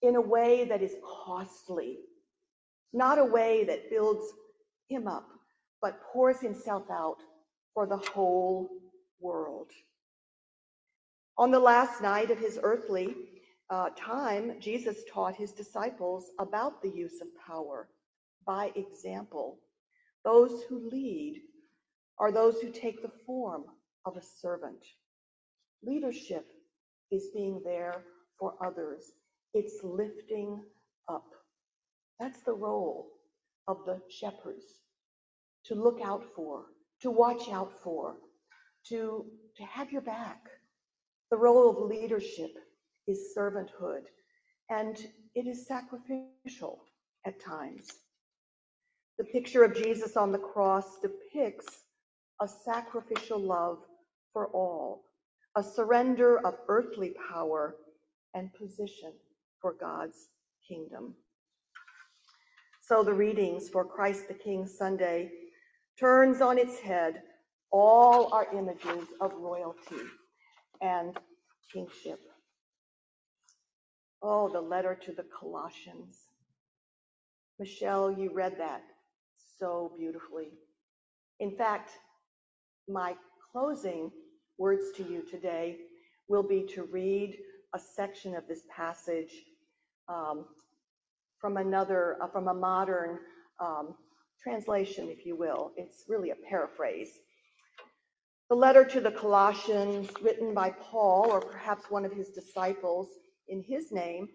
in 0.00 0.14
a 0.14 0.20
way 0.20 0.64
that 0.66 0.80
is 0.80 0.94
costly, 1.26 1.98
not 2.92 3.18
a 3.18 3.24
way 3.24 3.64
that 3.64 3.90
builds 3.90 4.32
him 4.88 5.08
up, 5.08 5.26
but 5.82 6.00
pours 6.12 6.38
himself 6.38 6.84
out 6.88 7.16
for 7.74 7.86
the 7.86 7.96
whole 7.96 8.70
world. 9.20 9.70
On 11.36 11.50
the 11.50 11.58
last 11.58 12.00
night 12.00 12.30
of 12.30 12.38
his 12.38 12.58
earthly 12.62 13.16
uh, 13.70 13.90
time, 13.96 14.54
Jesus 14.60 14.98
taught 15.12 15.34
his 15.34 15.52
disciples 15.52 16.30
about 16.38 16.80
the 16.80 16.90
use 16.90 17.20
of 17.20 17.28
power 17.44 17.88
by 18.46 18.70
example. 18.76 19.58
Those 20.24 20.62
who 20.68 20.88
lead 20.88 21.42
are 22.18 22.30
those 22.30 22.60
who 22.60 22.70
take 22.70 23.02
the 23.02 23.10
form 23.26 23.64
of 24.04 24.16
a 24.16 24.22
servant. 24.22 24.84
Leadership 25.82 26.46
is 27.10 27.28
being 27.34 27.60
there 27.64 28.04
for 28.38 28.54
others, 28.64 29.12
it's 29.54 29.82
lifting 29.82 30.62
up. 31.08 31.26
That's 32.20 32.42
the 32.42 32.54
role 32.54 33.08
of 33.68 33.78
the 33.86 34.00
shepherds 34.08 34.64
to 35.64 35.74
look 35.74 36.00
out 36.04 36.24
for, 36.34 36.64
to 37.04 37.10
watch 37.10 37.50
out 37.50 37.70
for, 37.82 38.14
to, 38.88 39.26
to 39.58 39.62
have 39.64 39.92
your 39.92 40.00
back. 40.00 40.40
The 41.30 41.36
role 41.36 41.68
of 41.68 41.90
leadership 41.90 42.52
is 43.06 43.34
servanthood, 43.36 44.04
and 44.70 44.96
it 45.34 45.46
is 45.46 45.66
sacrificial 45.66 46.80
at 47.26 47.44
times. 47.44 47.88
The 49.18 49.24
picture 49.24 49.64
of 49.64 49.76
Jesus 49.76 50.16
on 50.16 50.32
the 50.32 50.38
cross 50.38 50.98
depicts 51.02 51.66
a 52.40 52.48
sacrificial 52.48 53.38
love 53.38 53.80
for 54.32 54.46
all, 54.46 55.04
a 55.56 55.62
surrender 55.62 56.38
of 56.38 56.54
earthly 56.68 57.12
power 57.30 57.76
and 58.32 58.50
position 58.54 59.12
for 59.60 59.74
God's 59.74 60.28
kingdom. 60.66 61.12
So 62.80 63.04
the 63.04 63.12
readings 63.12 63.68
for 63.68 63.84
Christ 63.84 64.26
the 64.26 64.34
King 64.34 64.66
Sunday 64.66 65.30
turns 65.98 66.40
on 66.40 66.58
its 66.58 66.78
head 66.80 67.22
all 67.70 68.32
our 68.32 68.46
images 68.56 69.08
of 69.20 69.32
royalty 69.34 70.02
and 70.80 71.18
kingship. 71.72 72.20
Oh, 74.22 74.48
the 74.48 74.60
letter 74.60 74.98
to 75.04 75.12
the 75.12 75.24
Colossians. 75.38 76.18
Michelle, 77.58 78.12
you 78.12 78.32
read 78.32 78.56
that 78.58 78.82
so 79.58 79.92
beautifully. 79.98 80.52
In 81.40 81.56
fact, 81.56 81.90
my 82.88 83.14
closing 83.52 84.10
words 84.56 84.92
to 84.96 85.02
you 85.02 85.22
today 85.28 85.78
will 86.28 86.42
be 86.42 86.64
to 86.74 86.84
read 86.84 87.36
a 87.74 87.78
section 87.78 88.36
of 88.36 88.46
this 88.46 88.62
passage 88.74 89.32
um, 90.08 90.44
from 91.38 91.56
another, 91.56 92.16
uh, 92.22 92.28
from 92.28 92.48
a 92.48 92.54
modern 92.54 93.18
um, 93.60 93.94
translation, 94.44 95.08
if 95.08 95.24
you 95.24 95.34
will. 95.34 95.72
It's 95.76 96.04
really 96.08 96.30
a 96.30 96.48
paraphrase. 96.48 97.08
The 98.50 98.56
letter 98.56 98.84
to 98.84 99.00
the 99.00 99.10
Colossians, 99.10 100.10
written 100.20 100.52
by 100.52 100.70
Paul, 100.70 101.30
or 101.30 101.40
perhaps 101.40 101.90
one 101.90 102.04
of 102.04 102.12
his 102.12 102.28
disciples 102.28 103.08
in 103.48 103.64
his 103.66 103.90
name, 103.90 104.28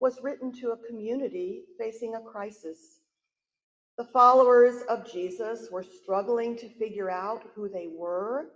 was 0.00 0.22
written 0.22 0.52
to 0.60 0.70
a 0.70 0.86
community 0.86 1.64
facing 1.76 2.14
a 2.14 2.20
crisis. 2.20 3.00
The 3.96 4.04
followers 4.04 4.82
of 4.88 5.10
Jesus 5.12 5.68
were 5.72 5.82
struggling 5.82 6.56
to 6.58 6.68
figure 6.68 7.10
out 7.10 7.42
who 7.56 7.68
they 7.68 7.88
were. 7.92 8.52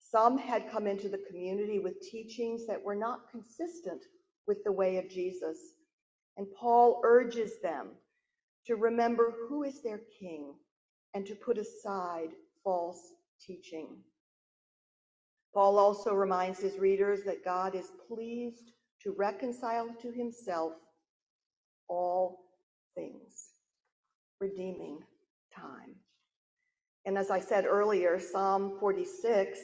Some 0.00 0.38
had 0.38 0.72
come 0.72 0.88
into 0.88 1.08
the 1.08 1.22
community 1.30 1.78
with 1.78 2.00
teachings 2.00 2.66
that 2.66 2.82
were 2.82 2.96
not 2.96 3.30
consistent 3.30 4.02
with 4.48 4.58
the 4.64 4.72
way 4.72 4.96
of 4.96 5.08
Jesus. 5.08 5.56
And 6.36 6.48
Paul 6.58 7.00
urges 7.04 7.60
them 7.62 7.90
to 8.66 8.76
remember 8.76 9.32
who 9.48 9.62
is 9.62 9.82
their 9.82 10.00
king 10.18 10.54
and 11.14 11.24
to 11.26 11.34
put 11.34 11.58
aside 11.58 12.30
false 12.64 13.12
teaching. 13.40 13.88
Paul 15.54 15.78
also 15.78 16.12
reminds 16.12 16.58
his 16.58 16.78
readers 16.78 17.22
that 17.24 17.44
God 17.44 17.74
is 17.74 17.92
pleased 18.08 18.72
to 19.02 19.14
reconcile 19.16 19.88
to 20.02 20.10
himself 20.10 20.72
all 21.88 22.40
things 22.94 23.50
redeeming 24.40 24.98
time. 25.54 25.94
And 27.06 27.16
as 27.16 27.30
I 27.30 27.40
said 27.40 27.64
earlier, 27.64 28.18
Psalm 28.18 28.76
46 28.80 29.58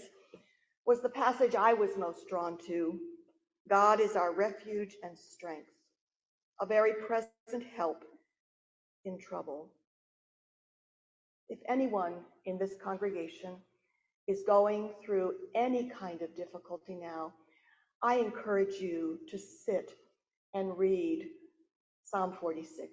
was 0.87 1.03
the 1.03 1.09
passage 1.09 1.55
I 1.55 1.75
was 1.75 1.99
most 1.99 2.29
drawn 2.29 2.57
to. 2.69 2.99
God 3.69 4.01
is 4.01 4.17
our 4.17 4.33
refuge 4.33 4.97
and 5.03 5.19
strength, 5.19 5.71
a 6.61 6.67
very 6.67 6.95
present 7.07 7.65
help 7.77 8.05
in 9.05 9.19
trouble. 9.19 9.69
If 11.49 11.59
anyone 11.69 12.15
in 12.47 12.59
this 12.59 12.75
congregation 12.83 13.57
is 14.29 14.43
going 14.47 14.93
through 15.05 15.35
any 15.55 15.91
kind 15.91 16.23
of 16.23 16.35
difficulty 16.37 16.95
now, 16.95 17.33
I 18.03 18.17
encourage 18.17 18.75
you 18.81 19.19
to 19.29 19.39
sit 19.39 19.93
and 20.55 20.77
read 20.77 21.29
Psalm 22.05 22.37
46. 22.41 22.91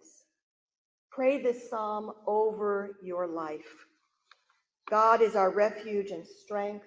Pray 1.11 1.41
this 1.41 1.69
psalm 1.69 2.11
over 2.27 2.97
your 3.03 3.27
life. 3.27 3.85
God 4.89 5.21
is 5.21 5.35
our 5.35 5.53
refuge 5.53 6.11
and 6.11 6.25
strength, 6.25 6.85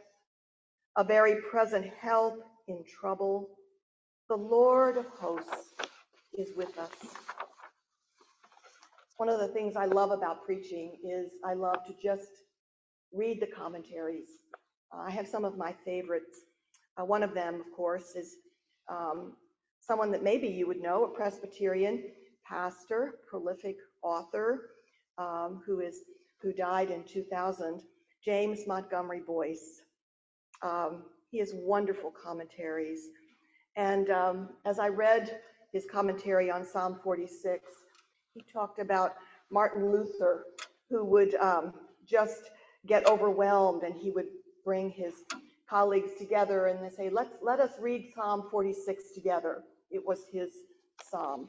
a 0.97 1.05
very 1.05 1.37
present 1.51 1.87
help 2.01 2.35
in 2.69 2.85
trouble. 3.01 3.51
The 4.29 4.37
Lord 4.37 4.97
of 4.97 5.07
hosts 5.07 5.75
is 6.35 6.57
with 6.57 6.77
us. 6.79 6.91
One 9.17 9.29
of 9.29 9.39
the 9.39 9.49
things 9.49 9.77
I 9.77 9.87
love 9.87 10.11
about 10.11 10.45
preaching 10.45 10.97
is 11.05 11.33
I 11.45 11.55
love 11.55 11.85
to 11.87 11.95
just 12.03 12.29
read 13.13 13.41
the 13.41 13.47
commentaries. 13.47 14.29
Uh, 14.93 15.03
I 15.03 15.11
have 15.11 15.29
some 15.29 15.45
of 15.45 15.57
my 15.57 15.75
favorites. 15.85 16.41
Uh, 16.97 17.05
one 17.05 17.23
of 17.23 17.35
them, 17.35 17.57
of 17.57 17.77
course, 17.77 18.15
is 18.17 18.37
um, 18.91 19.35
someone 19.81 20.11
that 20.13 20.23
maybe 20.23 20.49
you 20.49 20.67
would 20.67 20.81
know, 20.81 21.05
a 21.05 21.09
Presbyterian 21.09 22.03
pastor, 22.47 23.21
prolific 23.29 23.77
author 24.03 24.71
um, 25.19 25.63
who 25.67 25.81
is 25.81 26.01
who 26.41 26.53
died 26.53 26.91
in 26.91 27.05
2000, 27.05 27.81
James 28.25 28.67
Montgomery 28.67 29.23
Boice. 29.25 29.83
Um, 30.63 31.05
he 31.31 31.39
has 31.39 31.53
wonderful 31.55 32.11
commentaries. 32.11 33.09
And 33.77 34.11
um, 34.11 34.49
as 34.67 34.79
I 34.79 34.89
read 34.89 35.41
his 35.73 35.87
commentary 35.91 36.51
on 36.51 36.65
Psalm 36.65 36.99
46, 37.03 37.65
he 38.35 38.43
talked 38.53 38.79
about 38.79 39.15
Martin 39.51 39.91
Luther, 39.91 40.45
who 40.89 41.05
would 41.05 41.35
um, 41.37 41.75
just 42.07 42.51
get 42.87 43.07
overwhelmed 43.07 43.83
and 43.83 43.95
he 43.95 44.11
would 44.11 44.27
bring 44.65 44.91
his 44.91 45.15
colleagues 45.69 46.13
together 46.19 46.67
and 46.67 46.85
they 46.85 46.95
say, 46.95 47.11
Let's, 47.11 47.35
let 47.43 47.61
us 47.61 47.73
read 47.81 48.13
Psalm 48.15 48.49
46 48.51 49.13
together. 49.15 49.63
It 49.91 50.05
was 50.05 50.21
his 50.33 50.51
psalm. 51.03 51.49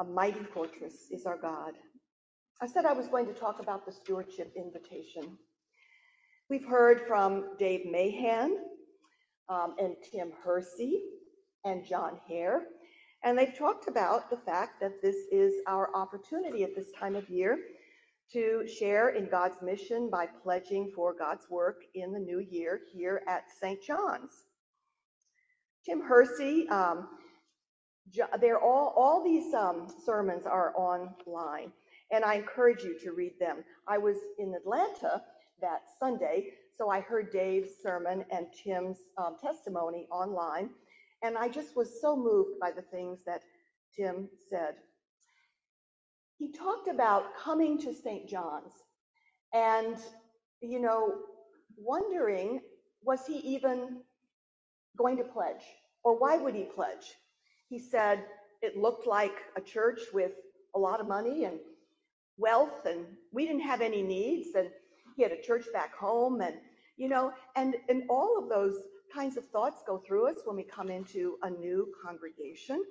A 0.00 0.04
mighty 0.04 0.44
fortress 0.44 1.10
is 1.10 1.26
our 1.26 1.36
God. 1.36 1.72
I 2.60 2.66
said 2.66 2.84
I 2.84 2.92
was 2.92 3.08
going 3.08 3.26
to 3.26 3.32
talk 3.32 3.60
about 3.60 3.84
the 3.84 3.92
stewardship 3.92 4.52
invitation. 4.56 5.38
We've 6.48 6.64
heard 6.64 7.02
from 7.06 7.56
Dave 7.58 7.84
Mahan 7.90 8.56
um, 9.48 9.74
and 9.78 9.96
Tim 10.10 10.32
Hersey 10.44 11.02
and 11.64 11.84
John 11.84 12.18
Hare 12.28 12.62
And 13.24 13.36
they've 13.36 13.56
talked 13.56 13.88
about 13.88 14.30
the 14.30 14.36
fact 14.36 14.80
that 14.80 15.02
this 15.02 15.16
is 15.32 15.52
our 15.66 15.94
opportunity 15.94 16.62
at 16.62 16.74
this 16.76 16.92
time 16.98 17.16
of 17.16 17.28
year 17.28 17.58
to 18.32 18.66
share 18.66 19.10
in 19.10 19.28
God's 19.28 19.56
mission 19.62 20.10
by 20.10 20.26
pledging 20.26 20.92
for 20.94 21.14
God's 21.18 21.48
work 21.50 21.82
in 21.94 22.12
the 22.12 22.18
new 22.18 22.40
year 22.40 22.80
here 22.92 23.22
at 23.26 23.44
St. 23.60 23.82
John's. 23.82 24.32
Tim 25.84 26.02
Hersey, 26.02 26.68
um, 26.68 27.08
they're 28.40 28.60
all, 28.60 28.92
all 28.96 29.24
these 29.24 29.54
um, 29.54 29.88
sermons 30.04 30.44
are 30.46 30.74
online, 30.76 31.72
and 32.12 32.24
I 32.24 32.34
encourage 32.34 32.82
you 32.82 32.98
to 33.04 33.12
read 33.12 33.32
them. 33.40 33.64
I 33.86 33.98
was 33.98 34.16
in 34.38 34.54
Atlanta 34.54 35.22
that 35.60 35.82
Sunday, 35.98 36.48
so 36.76 36.90
I 36.90 37.00
heard 37.00 37.32
Dave's 37.32 37.70
sermon 37.82 38.24
and 38.30 38.46
Tim's 38.52 38.98
um, 39.16 39.36
testimony 39.42 40.06
online, 40.10 40.70
and 41.22 41.36
I 41.36 41.48
just 41.48 41.76
was 41.76 42.00
so 42.00 42.16
moved 42.16 42.60
by 42.60 42.70
the 42.70 42.82
things 42.82 43.18
that 43.26 43.42
Tim 43.96 44.28
said. 44.50 44.74
He 46.38 46.52
talked 46.52 46.88
about 46.88 47.36
coming 47.36 47.78
to 47.78 47.92
St. 47.92 48.28
John's 48.28 48.72
and, 49.52 49.96
you 50.60 50.80
know, 50.80 51.14
wondering 51.76 52.60
was 53.02 53.26
he 53.26 53.38
even 53.38 54.00
going 54.96 55.16
to 55.16 55.24
pledge 55.24 55.62
or 56.04 56.18
why 56.18 56.36
would 56.36 56.54
he 56.54 56.64
pledge? 56.64 57.14
He 57.68 57.78
said 57.78 58.24
it 58.62 58.76
looked 58.76 59.06
like 59.06 59.34
a 59.56 59.60
church 59.60 60.00
with 60.12 60.32
a 60.74 60.78
lot 60.78 61.00
of 61.00 61.08
money 61.08 61.44
and 61.44 61.58
wealth, 62.36 62.86
and 62.86 63.04
we 63.32 63.46
didn't 63.46 63.62
have 63.62 63.80
any 63.80 64.02
needs. 64.02 64.54
And 64.54 64.70
he 65.16 65.22
had 65.22 65.32
a 65.32 65.42
church 65.42 65.66
back 65.72 65.94
home, 65.96 66.40
and 66.40 66.54
you 66.96 67.08
know, 67.08 67.32
and 67.56 67.76
and 67.88 68.04
all 68.08 68.38
of 68.42 68.48
those 68.48 68.76
kinds 69.14 69.36
of 69.36 69.46
thoughts 69.48 69.82
go 69.86 69.98
through 69.98 70.28
us 70.28 70.36
when 70.44 70.56
we 70.56 70.64
come 70.64 70.90
into 70.90 71.38
a 71.42 71.50
new 71.50 71.88
congregation. 72.04 72.82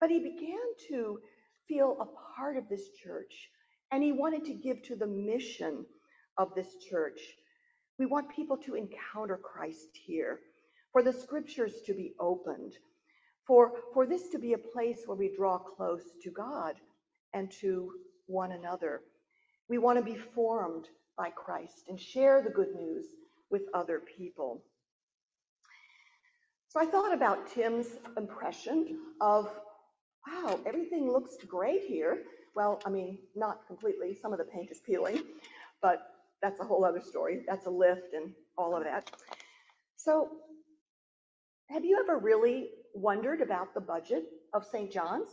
But 0.00 0.10
he 0.10 0.18
began 0.18 0.58
to 0.88 1.20
feel 1.66 1.96
a 2.00 2.36
part 2.36 2.56
of 2.56 2.68
this 2.68 2.90
church, 3.02 3.50
and 3.90 4.02
he 4.02 4.12
wanted 4.12 4.44
to 4.46 4.54
give 4.54 4.82
to 4.84 4.96
the 4.96 5.06
mission 5.06 5.84
of 6.36 6.54
this 6.54 6.76
church. 6.90 7.20
We 7.98 8.06
want 8.06 8.34
people 8.34 8.56
to 8.58 8.74
encounter 8.74 9.36
Christ 9.36 9.88
here, 10.06 10.40
for 10.92 11.02
the 11.02 11.12
scriptures 11.12 11.82
to 11.86 11.94
be 11.94 12.14
opened, 12.20 12.74
for, 13.46 13.72
for 13.92 14.06
this 14.06 14.28
to 14.30 14.38
be 14.38 14.52
a 14.52 14.58
place 14.58 15.00
where 15.06 15.16
we 15.16 15.34
draw 15.36 15.58
close 15.58 16.04
to 16.22 16.30
God 16.30 16.76
and 17.34 17.50
to 17.60 17.92
one 18.26 18.52
another. 18.52 19.00
We 19.68 19.78
want 19.78 19.98
to 19.98 20.04
be 20.04 20.18
formed 20.34 20.86
by 21.16 21.30
Christ 21.30 21.84
and 21.88 22.00
share 22.00 22.42
the 22.42 22.50
good 22.50 22.74
news 22.74 23.04
with 23.50 23.62
other 23.74 24.00
people. 24.16 24.62
So 26.68 26.80
I 26.80 26.84
thought 26.84 27.14
about 27.14 27.50
Tim's 27.50 27.86
impression 28.16 28.98
of, 29.22 29.50
wow, 30.26 30.60
everything 30.66 31.10
looks 31.10 31.36
great 31.46 31.82
here. 31.84 32.24
Well, 32.54 32.80
I 32.84 32.90
mean, 32.90 33.18
not 33.34 33.66
completely. 33.66 34.14
Some 34.20 34.32
of 34.32 34.38
the 34.38 34.44
paint 34.44 34.70
is 34.70 34.80
peeling, 34.84 35.22
but 35.80 36.02
that's 36.42 36.60
a 36.60 36.64
whole 36.64 36.84
other 36.84 37.00
story. 37.00 37.40
That's 37.48 37.66
a 37.66 37.70
lift 37.70 38.12
and 38.12 38.32
all 38.58 38.76
of 38.76 38.84
that. 38.84 39.10
So 39.96 40.28
have 41.70 41.84
you 41.84 41.98
ever 42.02 42.18
really 42.18 42.68
wondered 42.94 43.40
about 43.40 43.72
the 43.72 43.80
budget 43.80 44.24
of 44.52 44.64
St. 44.64 44.92
John's? 44.92 45.30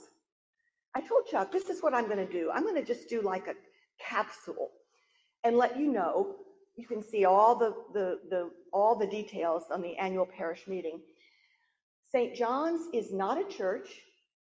I 0.95 1.01
told 1.01 1.25
Chuck, 1.29 1.51
this 1.51 1.69
is 1.69 1.83
what 1.83 1.93
I'm 1.93 2.05
going 2.05 2.25
to 2.25 2.31
do. 2.31 2.49
I'm 2.53 2.63
going 2.63 2.75
to 2.75 2.83
just 2.83 3.09
do 3.09 3.21
like 3.21 3.47
a 3.47 3.55
capsule 3.99 4.69
and 5.43 5.57
let 5.57 5.77
you 5.77 5.91
know. 5.91 6.35
You 6.77 6.87
can 6.87 7.03
see 7.03 7.25
all 7.25 7.55
the, 7.55 7.73
the, 7.93 8.19
the, 8.29 8.51
all 8.71 8.95
the 8.95 9.07
details 9.07 9.63
on 9.71 9.81
the 9.81 9.97
annual 9.97 10.25
parish 10.25 10.67
meeting. 10.67 11.01
St. 12.11 12.35
John's 12.35 12.87
is 12.93 13.11
not 13.11 13.37
a 13.37 13.45
church 13.45 13.87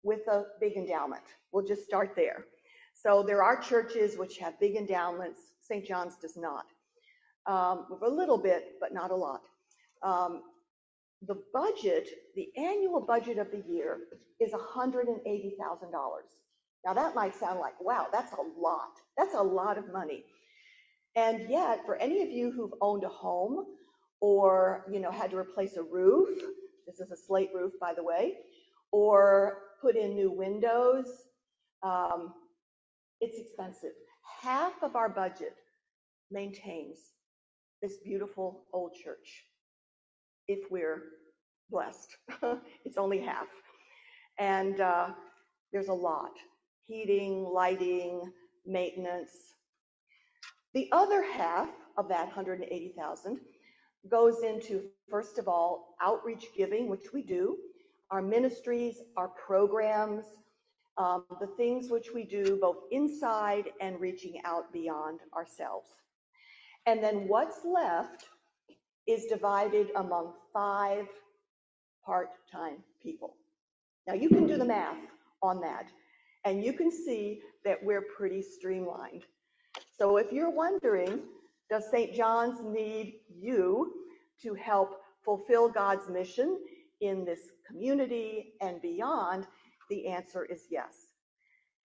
with 0.04 0.28
a 0.28 0.44
big 0.60 0.78
endowment. 0.78 1.24
We'll 1.52 1.65
just 1.65 1.86
start 1.86 2.13
there. 2.15 2.46
So 2.94 3.24
there 3.24 3.44
are 3.44 3.60
churches 3.60 4.18
which 4.18 4.38
have 4.38 4.60
big 4.60 4.76
endowments. 4.76 5.39
St. 5.62 5.86
John's 5.86 6.15
does 6.22 6.38
not. 6.38 6.65
Um, 7.48 7.86
with 7.89 8.02
a 8.04 8.10
little 8.10 8.38
bit, 8.38 8.74
but 8.80 8.94
not 8.94 9.12
a 9.12 9.15
lot. 9.15 9.41
Um, 10.04 10.41
the 11.28 11.41
budget, 11.54 12.08
the 12.36 12.50
annual 12.58 13.02
budget 13.02 13.38
of 13.38 13.52
the 13.52 13.63
year 13.68 14.00
is 14.39 14.52
$180,000. 14.52 15.18
Now 16.86 16.94
that 16.94 17.15
might 17.15 17.36
sound 17.36 17.60
like, 17.60 17.80
wow, 17.82 18.08
that's 18.12 18.32
a 18.34 18.60
lot. 18.60 18.91
That's 19.18 19.34
a 19.34 19.41
lot 19.41 19.78
of 19.78 19.91
money. 19.91 20.24
And 21.15 21.50
yet, 21.50 21.86
for 21.86 21.96
any 21.96 22.22
of 22.22 22.30
you 22.30 22.52
who've 22.52 22.74
owned 22.82 23.04
a 23.04 23.10
home 23.10 23.65
or, 24.20 24.86
you 24.91 25.00
know, 25.00 25.12
had 25.12 25.32
to 25.32 25.38
replace 25.38 25.78
a 25.78 25.84
roof, 25.84 26.30
this 26.86 27.00
is 27.00 27.12
a 27.12 27.17
slate 27.17 27.50
roof, 27.54 27.74
by 27.80 27.93
the 27.93 28.04
way, 28.04 28.34
or 28.91 29.58
put 29.82 29.95
in 29.95 30.15
new 30.15 30.32
windows, 30.32 31.06
um, 31.84 32.34
it's 33.21 33.38
expensive. 33.38 33.91
Half 34.41 34.82
of 34.82 34.95
our 34.95 35.10
budget 35.10 35.56
maintains 36.32 36.98
this 37.82 37.98
beautiful 38.04 38.65
old 38.74 38.93
church 38.93 39.45
if 40.48 40.60
we're 40.71 41.04
blessed. 41.69 42.15
it's 42.86 42.98
only 42.98 43.19
half. 43.19 43.48
And 44.39 44.80
uh, 44.82 45.10
there's 45.71 45.88
a 45.88 45.93
lot 45.93 46.32
heating, 46.88 47.43
lighting, 47.43 48.32
maintenance. 48.65 49.32
The 50.74 50.88
other 50.91 51.24
half 51.24 51.69
of 51.98 52.08
that 52.10 52.26
180,000 52.26 53.39
goes 54.10 54.44
into, 54.44 54.84
first 55.10 55.38
of 55.38 55.48
all, 55.48 55.96
outreach 56.02 56.48
giving, 56.56 56.89
which 56.89 57.13
we 57.13 57.22
do, 57.22 57.58
our 58.12 58.22
ministries, 58.22 58.98
our 59.18 59.30
programs, 59.30 60.26
um, 60.98 61.26
the 61.39 61.48
things 61.58 61.89
which 61.89 62.10
we 62.13 62.24
do 62.24 62.58
both 62.62 62.78
inside 62.91 63.65
and 63.82 64.00
reaching 64.00 64.41
out 64.46 64.72
beyond 64.72 65.20
ourselves. 65.36 65.89
And 66.86 67.04
then 67.04 67.28
what's 67.28 67.65
left 67.65 68.26
is 69.08 69.26
divided 69.26 69.89
among 69.96 70.34
five 70.54 71.08
part-time 72.06 72.78
people. 73.02 73.36
Now 74.08 74.13
you 74.13 74.30
can 74.30 74.48
do 74.48 74.58
the 74.58 74.65
math 74.65 74.98
on 75.41 75.60
that 75.62 75.88
and 76.46 76.63
you 76.63 76.74
can 76.74 76.91
see 76.91 77.41
that 77.65 77.84
we're 77.84 78.06
pretty 78.15 78.41
streamlined. 78.41 79.24
So 79.98 80.18
if 80.18 80.32
you're 80.32 80.52
wondering, 80.52 81.22
does 81.69 81.89
St. 81.89 82.13
John's 82.13 82.60
need 82.63 83.19
you 83.30 83.93
to 84.43 84.54
help 84.54 85.01
fulfill 85.23 85.69
God's 85.69 86.08
mission 86.10 86.60
in 87.01 87.25
this 87.25 87.39
community 87.67 88.54
and 88.62 88.82
beyond? 88.82 89.47
The 89.89 90.08
answer 90.08 90.45
is 90.45 90.65
yes. 90.69 91.08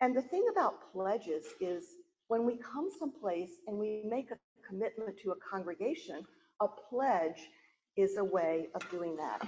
And 0.01 0.17
the 0.17 0.23
thing 0.23 0.47
about 0.51 0.93
pledges 0.93 1.45
is 1.61 1.85
when 2.29 2.45
we 2.45 2.57
come 2.57 2.89
someplace 2.99 3.51
and 3.67 3.77
we 3.77 4.03
make 4.09 4.31
a 4.31 4.37
commitment 4.67 5.19
to 5.23 5.33
a 5.33 5.35
congregation, 5.51 6.25
a 6.61 6.69
pledge 6.69 7.49
is 7.97 8.17
a 8.17 8.25
way 8.25 8.69
of 8.75 8.89
doing 8.91 9.17
that. 9.17 9.47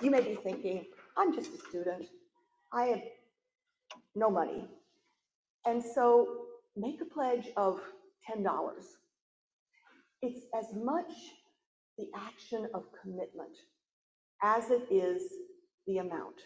You 0.00 0.10
may 0.10 0.20
be 0.20 0.36
thinking, 0.36 0.86
I'm 1.16 1.34
just 1.34 1.52
a 1.52 1.58
student. 1.68 2.06
I 2.72 2.84
have 2.84 3.02
no 4.14 4.30
money. 4.30 4.64
And 5.66 5.82
so 5.82 6.46
make 6.76 7.00
a 7.00 7.04
pledge 7.04 7.48
of 7.56 7.80
$10. 8.28 8.46
It's 10.22 10.46
as 10.58 10.66
much 10.74 11.12
the 11.96 12.08
action 12.16 12.68
of 12.74 12.84
commitment 13.02 13.56
as 14.42 14.70
it 14.70 14.86
is 14.90 15.22
the 15.86 15.98
amount. 15.98 16.36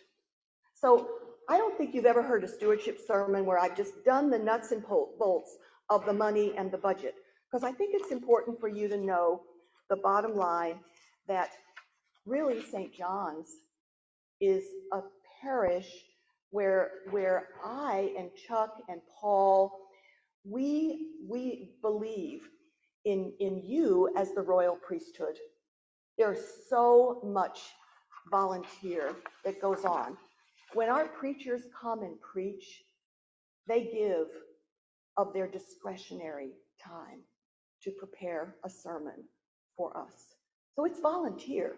So 0.75 1.09
I 1.49 1.57
don't 1.57 1.77
think 1.77 1.95
you've 1.95 2.07
ever 2.07 2.23
heard 2.23 2.45
a 2.45 2.49
stewardship 2.49 2.99
sermon 3.07 3.45
where 3.45 3.59
I've 3.59 3.77
just 3.77 4.05
done 4.05 4.31
the 4.31 4.39
nuts 4.39 4.73
and 4.73 4.85
bolts 4.87 5.57
of 5.91 6.05
the 6.07 6.13
money 6.13 6.55
and 6.57 6.71
the 6.71 6.79
budget, 6.79 7.15
because 7.51 7.65
I 7.65 7.73
think 7.73 7.95
it's 7.95 8.11
important 8.11 8.61
for 8.61 8.69
you 8.69 8.89
to 8.89 8.97
know 8.97 9.43
the 9.91 9.97
bottom 9.97 10.37
line 10.37 10.81
that 11.29 11.51
really 12.27 12.63
St. 12.63 12.93
John's 12.95 13.49
is 14.41 14.65
a 14.93 15.01
parish 15.43 15.89
where 16.51 16.91
where 17.11 17.49
I 17.65 18.15
and 18.19 18.31
Chuck 18.49 18.71
and 18.89 19.01
Paul 19.21 19.73
we 20.45 21.11
we 21.29 21.73
believe 21.83 22.41
in 23.05 23.33
in 23.41 23.63
you 23.65 24.11
as 24.17 24.33
the 24.35 24.43
royal 24.43 24.77
priesthood. 24.77 25.39
There's 26.17 26.41
so 26.69 27.21
much 27.25 27.61
volunteer 28.31 29.17
that 29.45 29.61
goes 29.61 29.85
on. 29.85 30.17
When 30.73 30.89
our 30.89 31.07
preachers 31.07 31.63
come 31.81 32.03
and 32.03 32.21
preach, 32.21 32.85
they 33.69 33.85
give 33.85 34.29
of 35.17 35.33
their 35.33 35.47
discretionary 35.47 36.53
time 36.83 37.21
to 37.83 37.91
prepare 37.91 38.57
a 38.65 38.71
sermon 38.71 39.25
for 39.77 39.97
us. 39.97 40.35
So 40.75 40.85
it's 40.85 41.01
volunteer. 41.01 41.77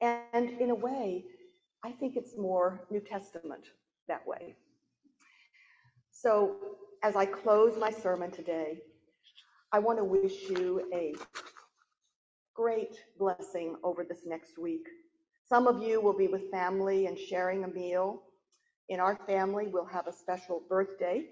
And 0.00 0.50
in 0.60 0.70
a 0.70 0.74
way, 0.74 1.24
I 1.84 1.90
think 1.90 2.16
it's 2.16 2.36
more 2.36 2.86
New 2.90 3.00
Testament 3.00 3.66
that 4.08 4.26
way. 4.26 4.54
So 6.10 6.56
as 7.02 7.16
I 7.16 7.26
close 7.26 7.76
my 7.78 7.90
sermon 7.90 8.30
today, 8.30 8.82
I 9.72 9.78
want 9.78 9.98
to 9.98 10.04
wish 10.04 10.48
you 10.48 10.88
a 10.92 11.14
great 12.56 12.96
blessing 13.20 13.76
over 13.84 14.02
this 14.02 14.22
next 14.26 14.58
week. 14.58 14.84
Some 15.48 15.68
of 15.68 15.80
you 15.80 16.00
will 16.00 16.16
be 16.16 16.26
with 16.26 16.50
family 16.50 17.06
and 17.06 17.16
sharing 17.16 17.62
a 17.62 17.68
meal. 17.68 18.20
In 18.88 18.98
our 18.98 19.14
family, 19.28 19.68
we'll 19.68 19.84
have 19.84 20.08
a 20.08 20.12
special 20.12 20.62
birthday 20.68 21.26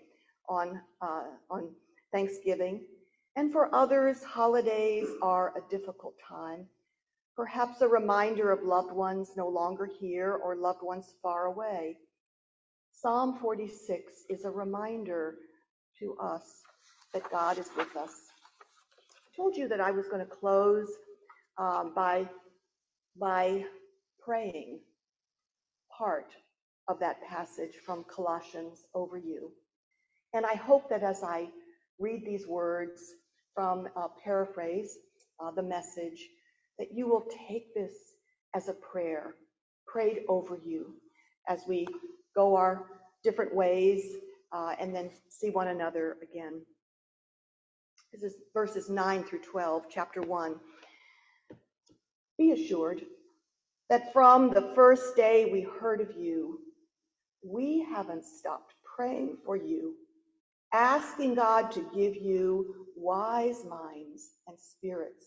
on, 0.48 0.81
uh, 1.03 1.24
on 1.51 1.70
Thanksgiving. 2.12 2.83
And 3.35 3.51
for 3.51 3.74
others, 3.74 4.22
holidays 4.22 5.09
are 5.20 5.53
a 5.57 5.68
difficult 5.68 6.14
time. 6.27 6.66
Perhaps 7.35 7.81
a 7.81 7.88
reminder 7.88 8.53
of 8.53 8.62
loved 8.62 8.92
ones 8.92 9.31
no 9.37 9.48
longer 9.48 9.90
here 10.01 10.35
or 10.35 10.55
loved 10.55 10.85
ones 10.85 11.12
far 11.24 11.46
away. 11.46 11.96
Psalm 12.92 13.37
46 13.40 14.12
is 14.31 14.44
a 14.44 14.51
reminder 14.51 15.38
to 15.98 16.16
us 16.20 16.62
that 17.12 17.29
God 17.31 17.59
is 17.59 17.70
with 17.77 17.96
us. 17.96 18.28
Told 19.38 19.57
you 19.57 19.68
that 19.68 19.81
I 19.81 19.92
was 19.92 20.09
going 20.09 20.18
to 20.18 20.27
close 20.27 20.90
um, 21.59 21.92
by, 21.94 22.29
by 23.20 23.64
praying 24.18 24.81
part 25.96 26.33
of 26.88 26.98
that 26.98 27.22
passage 27.22 27.74
from 27.87 28.05
Colossians 28.12 28.83
over 28.96 29.16
you. 29.16 29.53
And 30.35 30.44
I 30.44 30.55
hope 30.55 30.90
that 30.90 31.05
as 31.05 31.22
I 31.22 31.51
read 32.01 32.27
these 32.27 32.48
words 32.48 33.01
from 33.55 33.87
uh, 33.96 34.09
paraphrase 34.24 34.98
uh, 35.40 35.53
the 35.53 35.62
message, 35.62 36.27
that 36.81 36.88
you 36.92 37.07
will 37.07 37.24
take 37.48 37.72
this 37.77 37.92
as 38.57 38.68
a 38.68 38.72
prayer 38.72 39.35
prayed 39.87 40.22
over 40.29 40.59
you 40.66 40.94
as 41.48 41.61
we 41.68 41.87
go 42.35 42.57
our 42.57 42.87
different 43.22 43.55
ways 43.55 44.03
uh, 44.53 44.74
and 44.81 44.92
then 44.92 45.11
see 45.29 45.51
one 45.51 45.68
another 45.68 46.16
again. 46.24 46.61
This 48.12 48.23
is 48.23 48.37
verses 48.55 48.88
9 48.88 49.25
through 49.25 49.42
12, 49.42 49.85
chapter 49.90 50.23
1. 50.23 50.55
Be 52.38 52.53
assured 52.53 53.03
that 53.90 54.14
from 54.14 54.49
the 54.51 54.73
first 54.75 55.14
day 55.14 55.51
we 55.53 55.61
heard 55.79 56.01
of 56.01 56.16
you, 56.16 56.59
we 57.44 57.87
haven't 57.92 58.25
stopped 58.25 58.73
praying 58.97 59.37
for 59.44 59.57
you, 59.57 59.94
asking 60.73 61.35
God 61.35 61.71
to 61.73 61.87
give 61.94 62.16
you 62.16 62.87
wise 62.97 63.64
minds 63.66 64.31
and 64.47 64.59
spirits 64.59 65.27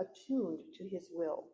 attuned 0.00 0.60
to 0.78 0.88
his 0.88 1.08
will, 1.12 1.44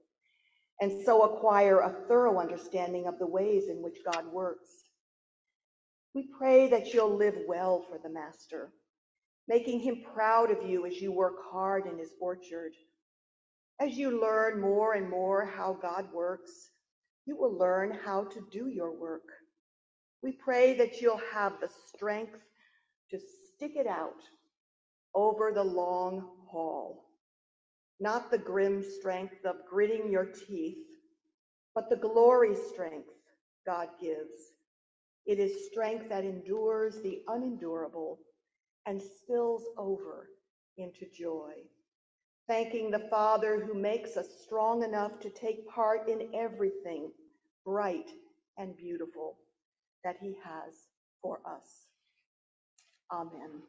and 0.81 1.05
so 1.05 1.23
acquire 1.23 1.81
a 1.81 1.97
thorough 2.07 2.39
understanding 2.39 3.09
of 3.09 3.19
the 3.19 3.27
ways 3.27 3.65
in 3.69 3.83
which 3.83 3.99
God 4.05 4.25
works. 4.33 4.71
We 6.15 6.29
pray 6.39 6.69
that 6.69 6.95
you'll 6.95 7.17
live 7.17 7.37
well 7.49 7.85
for 7.91 7.99
the 7.99 8.09
Master, 8.09 8.73
making 9.49 9.81
him 9.81 10.03
proud 10.15 10.51
of 10.51 10.69
you 10.69 10.87
as 10.87 11.01
you 11.01 11.13
work 11.13 11.37
hard 11.51 11.87
in 11.87 11.99
his 11.99 12.15
orchard. 12.21 12.73
As 13.81 13.97
you 13.97 14.21
learn 14.21 14.61
more 14.61 14.95
and 14.95 15.09
more 15.09 15.45
how 15.45 15.79
God 15.81 16.13
works, 16.13 16.71
you 17.27 17.37
will 17.37 17.57
learn 17.57 17.99
how 18.05 18.25
to 18.25 18.47
do 18.51 18.69
your 18.69 18.93
work. 18.99 19.29
We 20.23 20.33
pray 20.33 20.75
that 20.75 21.01
you'll 21.01 21.21
have 21.33 21.55
the 21.61 21.71
strength 21.89 22.39
to 23.11 23.19
stick 23.19 23.73
it 23.77 23.87
out 23.87 24.23
over 25.15 25.53
the 25.53 25.65
long 25.65 26.29
haul. 26.51 27.07
Not 27.99 28.31
the 28.31 28.39
grim 28.39 28.83
strength 28.83 29.45
of 29.45 29.57
gritting 29.69 30.11
your 30.11 30.27
teeth, 30.27 30.87
but 31.75 31.89
the 31.89 31.97
glory 31.97 32.55
strength 32.73 33.09
God 33.67 33.89
gives 34.01 34.53
it 35.27 35.39
is 35.39 35.69
strength 35.71 36.09
that 36.09 36.25
endures 36.25 37.01
the 37.03 37.23
unendurable 37.29 38.19
and 38.91 39.01
spills 39.01 39.63
over 39.79 40.31
into 40.77 41.07
joy. 41.17 41.53
Thanking 42.49 42.91
the 42.91 43.07
Father 43.09 43.65
who 43.65 43.73
makes 43.73 44.17
us 44.17 44.27
strong 44.43 44.83
enough 44.83 45.21
to 45.21 45.31
take 45.31 45.69
part 45.69 46.09
in 46.09 46.29
everything 46.35 47.13
bright 47.65 48.11
and 48.59 48.77
beautiful 48.77 49.37
that 50.03 50.17
He 50.21 50.35
has 50.45 50.75
for 51.23 51.39
us. 51.47 51.87
Amen. 53.13 53.63